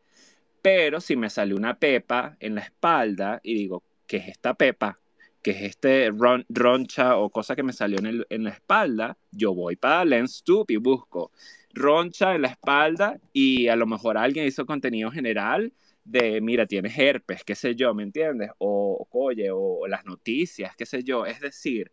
[0.61, 4.99] Pero si me sale una pepa en la espalda y digo, ¿qué es esta pepa?
[5.41, 6.11] ¿Qué es este
[6.49, 9.17] roncha o cosa que me salió en, en la espalda?
[9.31, 11.31] Yo voy para LensTube y busco
[11.73, 15.73] roncha en la espalda y a lo mejor alguien hizo contenido general
[16.11, 18.51] de, mira, tienes herpes, qué sé yo, ¿me entiendes?
[18.59, 21.27] O, oye, o, las noticias, qué sé yo.
[21.27, 21.93] Es decir,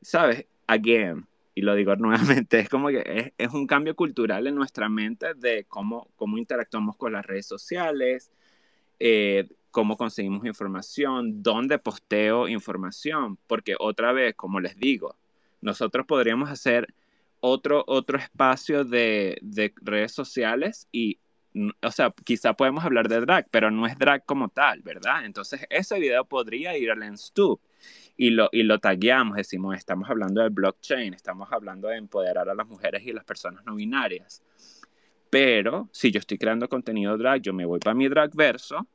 [0.00, 0.46] ¿sabes?
[0.66, 5.34] Again, y lo digo nuevamente, es como que es, un cambio cultural en nuestra mente
[5.34, 8.30] de cómo, cómo interactuamos con las redes sociales,
[9.00, 15.16] eh, cómo conseguimos información, dónde posteo información, porque otra vez, como les digo,
[15.60, 16.94] nosotros podríamos hacer
[17.40, 21.18] otro, otro espacio de, de redes sociales y
[21.82, 25.24] o sea, quizá podemos hablar de drag, pero no es drag como tal, ¿verdad?
[25.24, 27.60] Entonces, ese video podría ir al LensTube
[28.16, 32.54] y lo, y lo tagueamos, decimos, estamos hablando de blockchain, estamos hablando de empoderar a
[32.54, 34.42] las mujeres y las personas no binarias.
[35.30, 38.86] Pero si yo estoy creando contenido drag, yo me voy para mi drag verso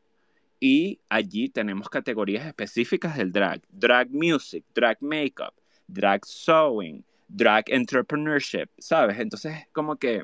[0.59, 3.61] y allí tenemos categorías específicas del drag.
[3.69, 5.53] Drag music, drag makeup,
[5.87, 9.19] drag sewing, drag entrepreneurship, ¿sabes?
[9.19, 10.23] Entonces, como que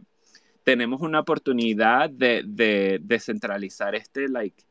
[0.65, 4.63] tenemos una oportunidad de, de descentralizar este, like,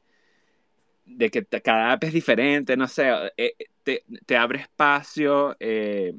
[1.06, 6.14] de que cada app es diferente, no sé, eh, te, te, abre espacio, eh,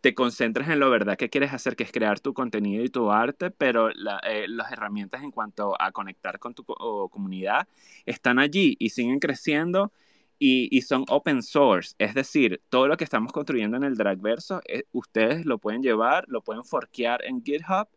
[0.00, 3.10] te concentras en lo verdad que quieres hacer, que es crear tu contenido y tu
[3.10, 7.66] arte, pero eh, las herramientas en cuanto a conectar con tu comunidad
[8.04, 9.92] están allí y siguen creciendo
[10.38, 11.94] y, y, son open source.
[11.98, 14.60] Es decir, todo lo que estamos construyendo en el Dragverso,
[14.92, 17.88] ustedes lo pueden llevar, lo pueden forkear en GitHub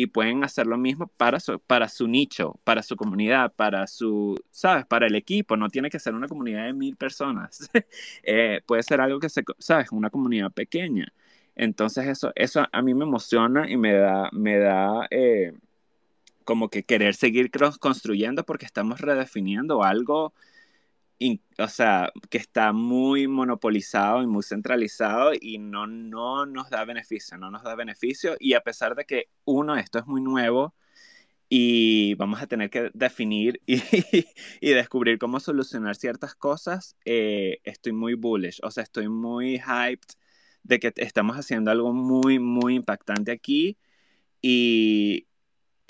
[0.00, 4.36] y pueden hacer lo mismo para su, para su nicho, para su comunidad, para su,
[4.52, 4.86] ¿sabes?
[4.86, 5.56] Para el equipo.
[5.56, 7.68] No tiene que ser una comunidad de mil personas.
[8.22, 9.90] Eh, puede ser algo que se, ¿sabes?
[9.90, 11.12] Una comunidad pequeña.
[11.56, 15.52] Entonces eso, eso a mí me emociona y me da, me da eh,
[16.44, 20.32] como que querer seguir construyendo porque estamos redefiniendo algo
[21.58, 27.38] o sea, que está muy monopolizado y muy centralizado y no, no nos da beneficio,
[27.38, 28.36] no nos da beneficio.
[28.38, 30.74] Y a pesar de que, uno, esto es muy nuevo
[31.48, 33.82] y vamos a tener que definir y,
[34.60, 40.08] y descubrir cómo solucionar ciertas cosas, eh, estoy muy bullish, o sea, estoy muy hyped
[40.64, 43.78] de que estamos haciendo algo muy, muy impactante aquí
[44.42, 45.27] y,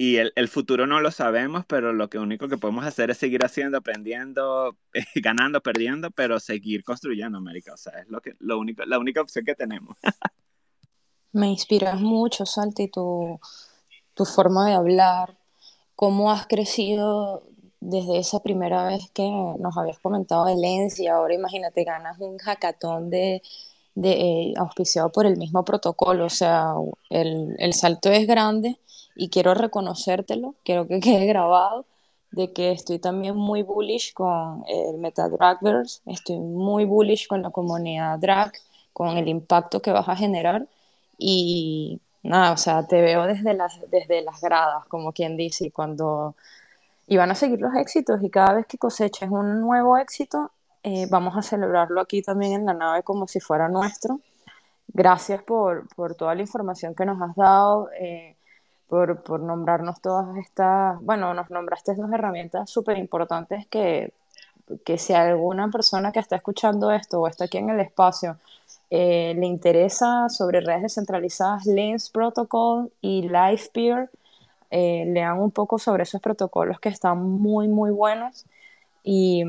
[0.01, 3.19] y el, el, futuro no lo sabemos, pero lo que único que podemos hacer es
[3.19, 4.77] seguir haciendo, aprendiendo,
[5.17, 7.75] ganando, perdiendo, pero seguir construyendo América.
[7.75, 9.97] O sea, es lo que, lo único, la única opción que tenemos.
[11.33, 13.41] Me inspiras mucho, Salti, tu,
[14.15, 15.37] tu forma de hablar,
[15.97, 17.43] cómo has crecido
[17.81, 19.29] desde esa primera vez que
[19.59, 23.43] nos habías comentado de Lens y ahora imagínate, ganas un hackathon de,
[23.97, 26.75] de eh, auspiciado por el mismo protocolo, o sea,
[27.11, 28.79] el, el, salto es grande
[29.19, 31.85] y quiero reconocértelo, quiero que quede grabado,
[32.31, 38.19] de que estoy también muy bullish con el Metadragverse, estoy muy bullish con la comunidad
[38.19, 38.53] drag,
[38.93, 40.67] con el impacto que vas a generar
[41.19, 45.71] y nada, o sea, te veo desde las, desde las gradas, como quien dice, y
[45.71, 46.35] cuando
[47.09, 50.53] y van a seguir los éxitos y cada vez que coseches un nuevo éxito,
[50.83, 54.21] eh, vamos a celebrarlo aquí también en la nave como si fuera nuestro.
[54.89, 58.37] Gracias por, por toda la información que nos has dado, eh,
[58.89, 64.13] por, por, nombrarnos todas estas, bueno, nos nombraste dos herramientas súper importantes que,
[64.85, 68.39] que si alguna persona que está escuchando esto o está aquí en el espacio
[68.91, 74.11] eh, le interesa sobre redes descentralizadas, Lens Protocol y LivePeer,
[74.71, 78.47] eh, lean un poco sobre esos protocolos que están muy, muy buenos.
[79.05, 79.45] Y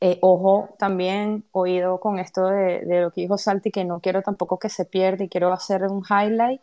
[0.00, 4.22] eh, ojo, también oído con esto de, de, lo que dijo Salti, que no quiero
[4.22, 6.60] tampoco que se pierda y quiero hacer un highlight.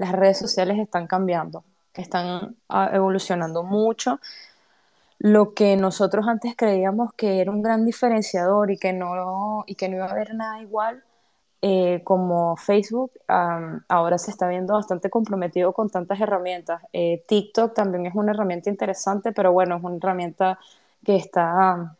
[0.00, 4.18] Las redes sociales están cambiando, están ah, evolucionando mucho.
[5.18, 9.90] Lo que nosotros antes creíamos que era un gran diferenciador y que no, y que
[9.90, 11.04] no iba a haber nada igual,
[11.60, 16.80] eh, como Facebook ahora se está viendo bastante comprometido con tantas herramientas.
[16.94, 20.58] Eh, TikTok también es una herramienta interesante, pero bueno, es una herramienta
[21.04, 21.94] que está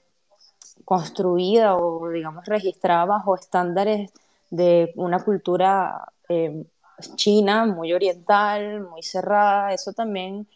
[0.86, 4.10] construida o digamos registrada bajo estándares
[4.48, 6.64] de una cultura eh,
[7.16, 9.72] china muy oriental, muy cerrada.
[9.72, 10.46] Eso también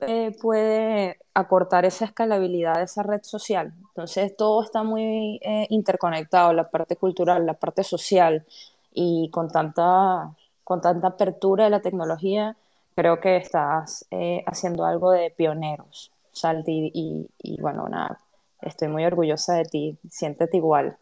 [0.00, 3.72] eh, puede acortar esa escalabilidad de esa red social.
[3.88, 8.44] Entonces todo está muy eh, interconectado, la parte cultural, la parte social
[8.92, 10.34] y con tanta,
[10.64, 12.56] con tanta apertura de la tecnología,
[12.94, 18.20] creo que estás eh, haciendo algo de pioneros, Salti, y, y, bueno, nada,
[18.62, 20.98] estoy muy orgullosa de ti, siéntete igual.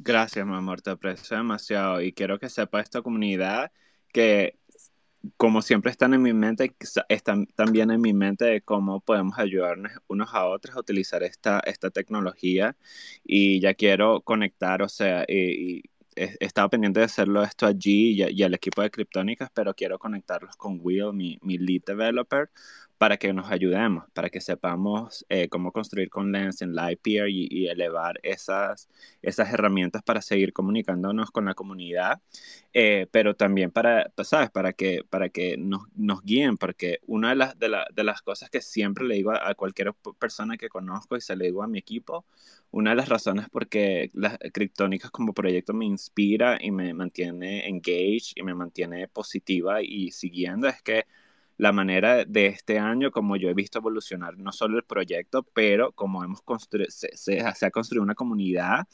[0.00, 2.00] Gracias, mi amor, te aprecio demasiado.
[2.00, 3.72] Y quiero que sepa esta comunidad
[4.12, 4.56] que
[5.36, 6.74] como siempre están en mi mente,
[7.08, 11.60] están también en mi mente de cómo podemos ayudarnos unos a otros a utilizar esta,
[11.66, 12.76] esta tecnología.
[13.24, 15.82] Y ya quiero conectar, o sea, y,
[16.16, 20.56] he estado pendiente de hacerlo esto allí y, al equipo de Kryptonicas, pero quiero conectarlos
[20.56, 22.50] con Will, mi, mi lead developer,
[22.98, 27.68] para que nos ayudemos, para que sepamos eh, cómo construir con Lens en Lightpeer y,
[27.68, 28.88] elevar esas,
[29.22, 32.20] esas herramientas para seguir comunicándonos con la comunidad,
[32.72, 34.50] eh, pero también para, pues, ¿sabes?
[34.50, 38.20] Para que, para que nos, nos guíen, porque una de las, de, la, de, las
[38.22, 41.62] cosas que siempre le digo a, a, cualquier persona que conozco y se le digo
[41.62, 42.24] a mi equipo,
[42.70, 47.68] una de las razones por qué las criptónicas como proyecto me inspira y me mantiene
[47.68, 51.04] engaged y me mantiene positiva y siguiendo es que
[51.58, 55.92] la manera de este año, como yo he visto evolucionar no solo el proyecto, pero
[55.92, 56.40] como hemos
[56.88, 58.86] se, se, ha construido una comunidad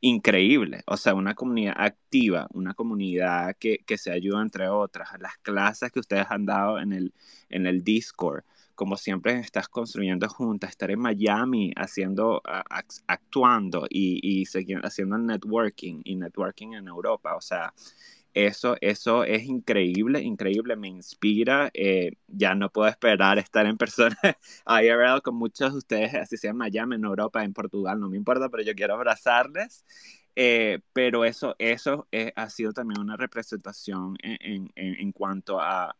[0.00, 5.36] increíble, o sea, una comunidad activa, una comunidad que, que se ayuda entre otras, las
[5.38, 7.12] clases que ustedes han dado en el,
[7.48, 8.44] en el Discord,
[8.76, 12.40] como siempre estás construyendo juntas, estar en Miami haciendo,
[13.06, 14.44] actuando y, y
[14.82, 17.74] haciendo networking y networking en Europa, o sea,
[18.34, 21.70] eso, eso es increíble, increíble, me inspira.
[21.74, 24.16] Eh, ya no puedo esperar estar en persona
[24.66, 28.16] IRL con muchos de ustedes, así sea en Miami, en Europa, en Portugal, no me
[28.16, 29.84] importa, pero yo quiero abrazarles.
[30.34, 35.94] Eh, pero eso, eso eh, ha sido también una representación en, en, en cuanto a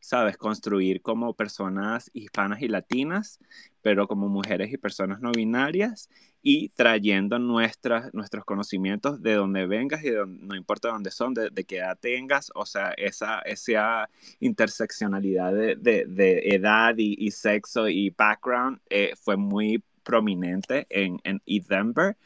[0.00, 0.36] ¿sabes?
[0.36, 3.38] Construir como personas hispanas y latinas,
[3.82, 6.08] pero como mujeres y personas no binarias
[6.42, 11.50] y trayendo nuestras, nuestros conocimientos de donde vengas y de no importa dónde son, de,
[11.50, 17.30] de, qué edad tengas, o sea, esa, esa interseccionalidad de, de, de edad y, y,
[17.30, 22.16] sexo y background eh, fue muy prominente en, en Denver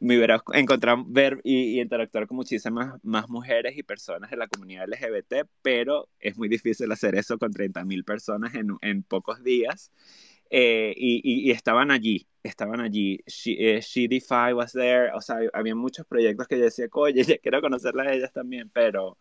[0.00, 4.46] me hubiera encontrado ver y, y, interactuar con muchísimas más mujeres y personas de la
[4.46, 9.90] comunidad LGBT, pero es muy difícil hacer eso con 30.000 personas en, en, pocos días.
[10.50, 13.20] Eh, y, y, y, estaban allí, estaban allí.
[13.26, 18.06] She, eh, was there, o sea, había muchos proyectos que yo decía, oye, quiero conocerlas
[18.06, 19.18] a ellas también, pero,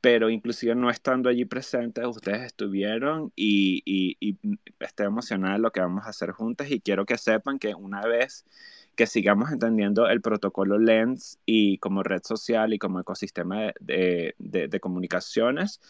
[0.00, 4.38] pero inclusive no estando allí presentes, ustedes estuvieron y, y, y
[4.80, 8.44] estoy emocionada lo que vamos a hacer juntas y quiero que sepan que una vez
[8.94, 14.68] que sigamos entendiendo el protocolo Lens y como red social y como ecosistema de, de,
[14.68, 15.80] de comunicaciones,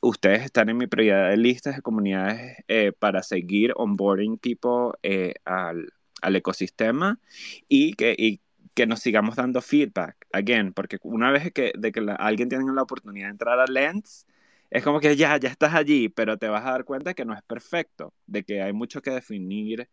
[0.00, 5.34] ustedes están en mi prioridad de listas de comunidades eh, para seguir onboarding people eh,
[5.44, 5.92] al,
[6.22, 7.20] al, ecosistema
[7.68, 8.40] y que, y
[8.74, 12.82] que nos sigamos dando feedback, again, porque una vez que, de que alguien tiene la
[12.82, 14.26] oportunidad de entrar a Lens,
[14.70, 17.34] es como que ya, ya estás allí, pero te vas a dar cuenta que no
[17.34, 19.88] es perfecto, de que hay mucho que definir,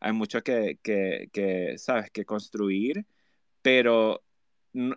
[0.00, 3.06] hay mucho que, que, que sabes, que construir,
[3.62, 4.22] pero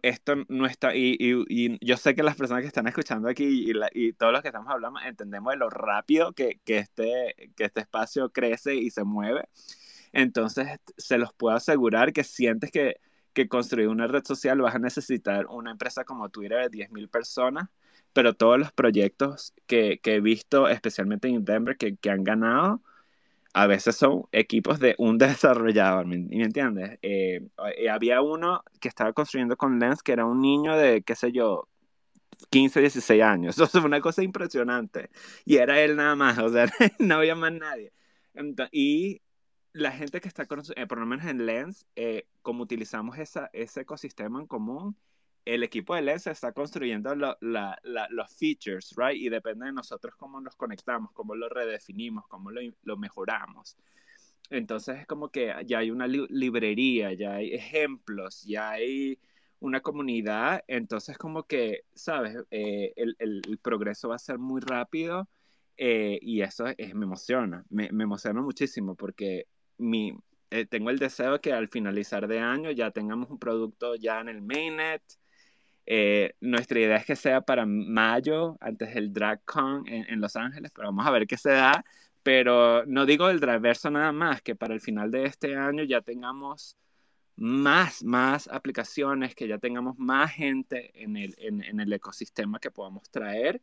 [0.02, 3.74] esto no está, y, y, yo sé que las personas que están escuchando aquí y,
[3.94, 7.82] y, todos los que estamos hablando entendemos de lo rápido que, que, este, que este
[7.82, 9.48] espacio crece y se mueve.
[10.14, 10.68] Entonces,
[10.98, 12.98] se los puedo asegurar que sientes que,
[13.34, 17.70] que construir una red social vas a necesitar una empresa como Twitter de 10.000 personas,
[18.14, 22.82] pero todos los proyectos que, que, he visto, especialmente en Denver, que, que han ganado,
[23.54, 27.00] a veces son equipos de un desarrollador, ¿me, entiendes?
[27.02, 27.42] Eh,
[27.78, 31.32] eh, había uno que estaba construyendo con Lens que era un niño de, qué sé
[31.32, 31.68] yo,
[32.50, 33.56] 15, 16 años.
[33.60, 35.10] Eso es una cosa impresionante.
[35.46, 36.68] Y era él nada más, o sea,
[37.00, 37.92] no había más nadie.
[38.72, 39.22] y
[39.74, 41.86] la gente que está, con, eh, por lo menos en Lens,
[42.42, 44.96] como utilizamos esa, ese ecosistema en común,
[45.48, 47.38] el equipo de Lens está construyendo la,
[48.10, 49.20] los features, right?
[49.20, 53.78] Y depende de nosotros cómo los conectamos, cómo lo redefinimos, cómo lo, lo mejoramos.
[54.50, 59.20] Entonces es como que ya hay una librería, ya hay ejemplos, ya hay
[59.60, 62.38] una comunidad, entonces como que, ¿sabes?
[62.52, 65.28] Eh, el, el, progreso va a ser muy rápido
[65.78, 70.14] eh, y eso es, me emociona, me, me, emociona muchísimo porque mi,
[70.52, 74.22] eh, tengo el deseo de que al finalizar de año ya tengamos un producto ya
[74.22, 75.02] en el mainnet,
[75.88, 80.72] eh, nuestra idea es que sea para mayo, antes del DragCon en, en Los Ángeles,
[80.76, 81.86] pero vamos a ver qué se da.
[82.24, 86.02] Pero no digo el Dragverso nada más, que para el final de este año ya
[86.02, 86.76] tengamos
[87.38, 92.72] más, más aplicaciones, que ya tengamos más gente en el, en, en el ecosistema que
[92.72, 93.62] podamos traer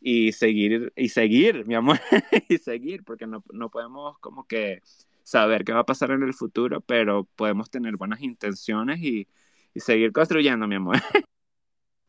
[0.00, 2.00] y seguir, y seguir, mi amor,
[2.48, 4.82] y seguir, porque no, no podemos como que
[5.22, 9.28] saber qué va a pasar en el futuro, pero podemos tener buenas intenciones y,
[9.74, 10.96] y seguir construyendo, mi amor.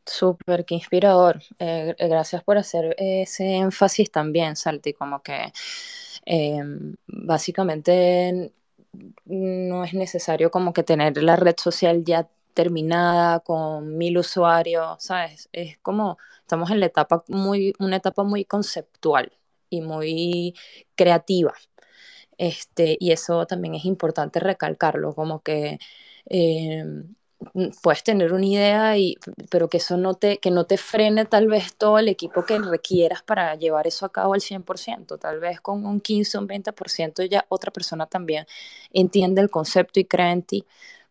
[0.06, 1.40] Súper, qué inspirador.
[1.58, 5.50] Eh, gracias por hacer ese énfasis también, Salti, como que
[6.26, 8.52] em, básicamente
[9.24, 15.48] no es necesario como que tener la red social ya terminada con mil usuarios, ¿sabes?
[15.52, 19.32] Es como estamos en la etapa muy, una etapa muy conceptual
[19.70, 20.54] y muy
[20.96, 21.54] creativa.
[22.38, 25.78] Este, y eso también es importante recalcarlo, como que
[26.26, 27.14] em,
[27.82, 29.16] puedes tener una idea, y,
[29.50, 32.58] pero que eso no te, que no te frene tal vez todo el equipo que
[32.58, 35.18] requieras para llevar eso a cabo al 100%.
[35.18, 38.46] Tal vez con un 15 o un 20% ya otra persona también
[38.92, 40.64] entiende el concepto y cree en ti.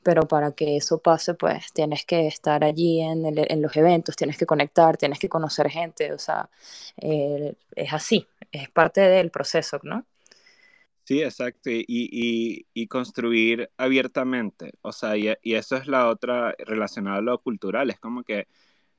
[0.03, 4.37] Pero para que eso pase, pues tienes que estar allí en, en los eventos, tienes
[4.37, 6.49] que conectar, tienes que conocer gente, o sea,
[6.97, 10.05] eh, es así, es parte del proceso, ¿no?
[11.05, 16.55] Sí, exacto, y, y, y, construir abiertamente, o sea, y, y, eso es la otra
[16.59, 18.47] relacionada a lo cultural, es como que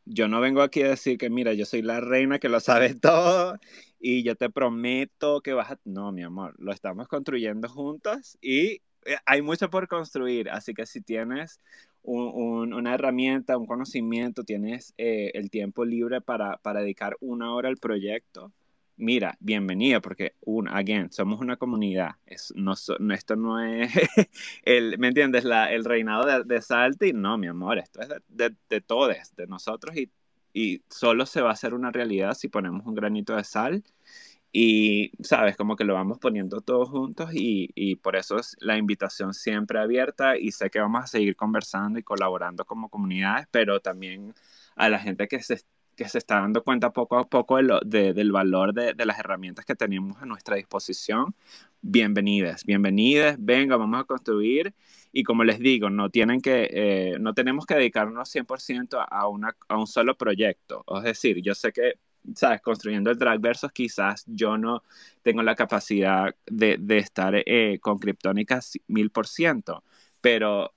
[0.05, 2.95] yo no vengo aquí a decir que, mira, yo soy la reina que lo sabe
[3.01, 3.59] todo
[3.99, 5.81] y yo te prometo que vas a...
[5.85, 10.87] No, mi amor, lo estamos construyendo juntos y eh, hay mucho por construir, así que
[10.87, 11.61] si tienes
[12.03, 17.69] un, una herramienta, un conocimiento, tienes eh, el tiempo libre para, para dedicar una hora
[17.71, 18.53] al proyecto,
[18.97, 22.13] mira, bienvenido, porque, un, again, somos una comunidad.
[22.27, 23.91] Es, no, esto no es,
[24.63, 25.45] el, ¿me entiendes?
[25.45, 29.47] El reinado de, de Salty, no, mi amor, esto es de, de, de todos, de
[29.47, 30.11] nosotros, y,
[30.53, 33.85] y solo se va a hacer una realidad si ponemos un granito de sal.
[34.57, 38.77] Y, sabes, como que lo vamos poniendo todos juntos y, y por eso es la
[38.79, 43.81] invitación siempre abierta y sé que vamos a seguir conversando y colaborando como comunidades, pero
[43.81, 44.33] también
[44.77, 45.59] a la gente que se
[45.95, 49.65] que se está dando cuenta poco a poco de del valor de, de, las herramientas
[49.65, 51.35] que tenemos a nuestra disposición,
[51.81, 54.75] bienvenidas, bienvenidas, venga, vamos a construir.
[55.13, 59.57] Y como les digo, no, tienen que, eh, no tenemos que dedicarnos 100% a, una,
[59.69, 61.95] a un solo proyecto, es decir, yo sé que
[62.35, 64.83] sabes, construyendo el drag versus quizás yo no
[65.23, 69.85] tengo la capacidad de, de estar eh, con Kryptónica mil por ciento,
[70.21, 70.73] pero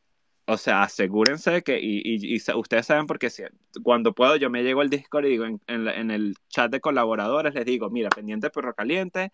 [0.50, 3.44] o sea, asegúrense que, y, y, ustedes saben porque si,
[3.84, 7.54] cuando puedo yo me llego al Discord y digo en, en, el chat de colaboradores,
[7.54, 9.34] les digo, mira, pendiente perro caliente,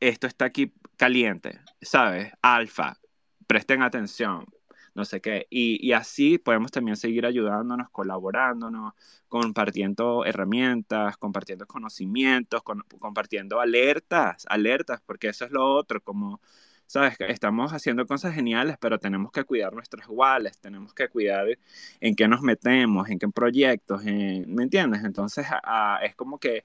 [0.00, 2.32] esto está aquí caliente, ¿sabes?
[2.42, 2.98] Alfa,
[3.46, 4.46] presten atención,
[4.94, 5.46] no sé qué.
[5.48, 8.94] Y, y así podemos también seguir ayudándonos, colaborándonos,
[9.28, 16.40] compartiendo herramientas, compartiendo conocimientos, con, compartiendo alertas, alertas, porque eso es lo otro, como
[16.92, 17.16] ¿sabes?
[17.20, 21.46] Estamos haciendo cosas geniales, pero tenemos que cuidar nuestras wallets, tenemos que cuidar
[22.00, 25.02] en qué nos metemos, en qué proyectos, ¿me entiendes?
[25.02, 25.46] Entonces
[26.02, 26.64] es como que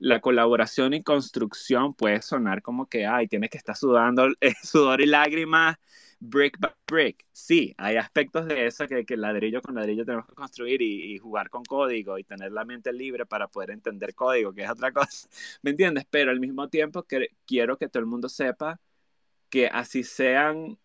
[0.00, 4.26] la colaboración y construcción puede sonar como que, ay, tienes que estar sudando
[4.64, 5.76] sudor y lágrimas
[6.18, 7.24] brick by brick.
[7.30, 11.48] Sí, hay aspectos de eso que, que ladrillo con ladrillo tenemos que construir y, jugar
[11.48, 15.28] con código y tener la mente libre para poder entender código, que es otra cosa,
[15.62, 16.06] ¿me entiendes?
[16.10, 18.80] Pero al mismo tiempo que, quiero que todo el mundo sepa
[19.54, 20.76] que así sean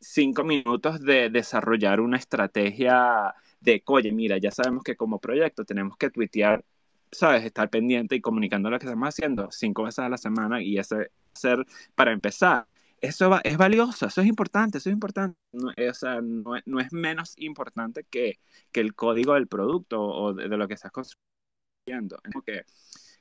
[0.00, 5.98] cinco minutos de desarrollar una estrategia de, oye, mira, ya sabemos que como proyecto tenemos
[5.98, 6.64] que tuitear,
[7.12, 7.44] ¿sabes?
[7.44, 11.10] Estar pendiente y comunicando lo que estamos haciendo cinco veces a la semana y ese
[11.34, 12.66] ser para empezar.
[12.98, 15.36] Eso es valioso, eso es importante, eso es importante.
[15.52, 18.38] No, o sea, no, es menos importante que,
[18.72, 22.16] que, el código del producto o de, lo que estás construyendo.
[22.24, 22.64] Es como que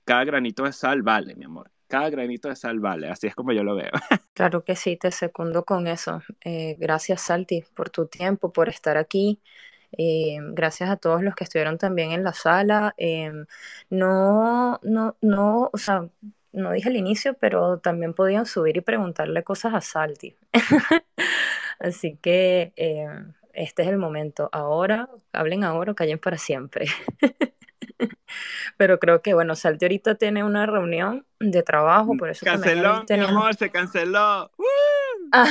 [0.05, 3.51] cada granito de sal vale, mi amor cada granito de sal vale, así es como
[3.51, 3.91] yo lo veo.
[4.33, 6.23] Claro que sí, te secundo con eso.
[6.43, 9.39] Eh, gracias, Salti, por tu tiempo, por estar aquí.
[9.95, 12.95] Eh, gracias a todos los que estuvieron también en la sala.
[12.97, 13.31] Eh,
[13.91, 16.09] no, no, no, o sea,
[16.51, 20.35] no dije al inicio, pero también podían subir y preguntarle cosas a Salti.
[21.79, 22.73] Así que
[23.53, 24.49] este es el momento.
[24.51, 26.87] Ahora, hablen ahora o callen para siempre.
[28.77, 33.19] Pero creo que, bueno, Salte ahorita tiene una reunión de trabajo, por eso Canceló, mi
[33.19, 34.51] amor, se canceló.
[35.35, 35.47] Ah.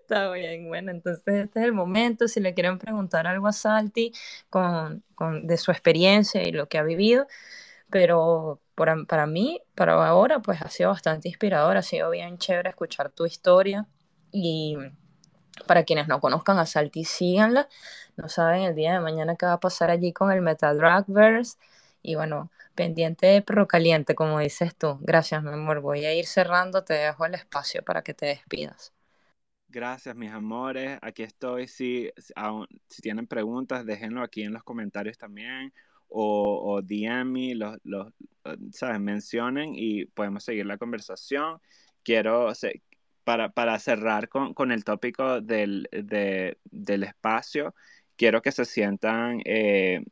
[0.00, 2.28] Está bien, bueno, entonces este es el momento.
[2.28, 4.12] Si le quieren preguntar algo a Salti
[4.48, 7.26] con, con, de su experiencia y lo que ha vivido,
[7.90, 12.68] pero para, para mí, para ahora, pues ha sido bastante inspirador, ha sido bien chévere
[12.70, 13.88] escuchar tu historia
[14.30, 14.76] y
[15.66, 17.68] para quienes no conozcan a Salty, síganla.
[18.16, 21.58] No saben el día de mañana qué va a pasar allí con el Metal Dragverse.
[22.02, 24.98] Y bueno, pendiente de perro caliente, como dices tú.
[25.00, 25.80] Gracias, mi amor.
[25.80, 28.92] Voy a ir cerrando, te dejo el espacio para que te despidas.
[29.68, 30.98] Gracias, mis amores.
[31.02, 31.66] Aquí estoy.
[31.66, 32.10] Si,
[33.02, 35.72] tienen preguntas, déjenlo aquí en los comentarios también.
[36.08, 38.12] O, o DM los, los,
[38.70, 39.00] ¿sabes?
[39.00, 41.60] Mencionen y podemos seguir la conversación.
[42.04, 42.52] Quiero,
[43.26, 45.88] para, cerrar con, el tópico del,
[47.02, 47.74] espacio,
[48.14, 50.04] quiero que se sientan, eh,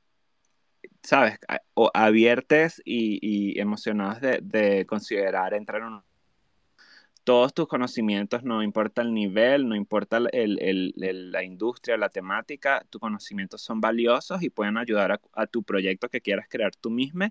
[1.00, 1.38] ¿sabes?,
[1.74, 6.02] o abiertes y, emocionados de, considerar entrar en un...
[7.22, 13.62] Todos tus conocimientos, no importa el nivel, no importa la industria, la temática, tus conocimientos
[13.62, 17.26] son valiosos y pueden ayudar a, a tu proyecto que quieras crear tú mismo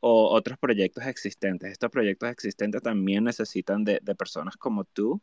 [0.00, 1.72] o otros proyectos existentes.
[1.72, 5.20] Estos proyectos existentes también necesitan de, personas como tú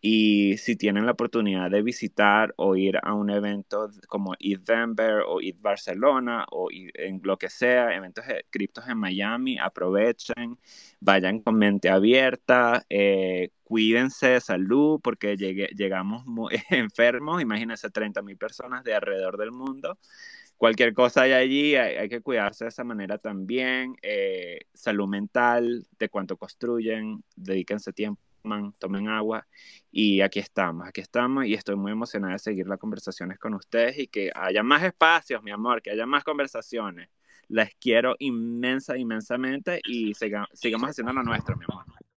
[0.00, 5.22] y si tienen la oportunidad de visitar o ir a un evento como ETH Denver
[5.26, 10.58] o ETH Barcelona o en lo que sea, eventos de criptos en Miami, aprovechen,
[11.00, 18.36] vayan con mente abierta, eh, cuídense de salud porque llegamos muy enfermos, imagínense 30 mil
[18.36, 19.98] personas de alrededor del mundo
[20.58, 23.96] cualquier cosa hay allí, hay, que cuidarse de esa manera también.
[24.02, 28.20] Eh, salud mental, de cuánto construyen, dedíquense tiempo,
[28.78, 29.46] tomen agua.
[29.90, 33.98] Y aquí estamos, aquí estamos y estoy muy emocionada de seguir las conversaciones con ustedes
[33.98, 37.08] y que haya más espacios, mi amor, que haya más conversaciones.
[37.48, 41.97] Les quiero inmensa, inmensamente y sigamos haciendo lo nuestro, mi amor.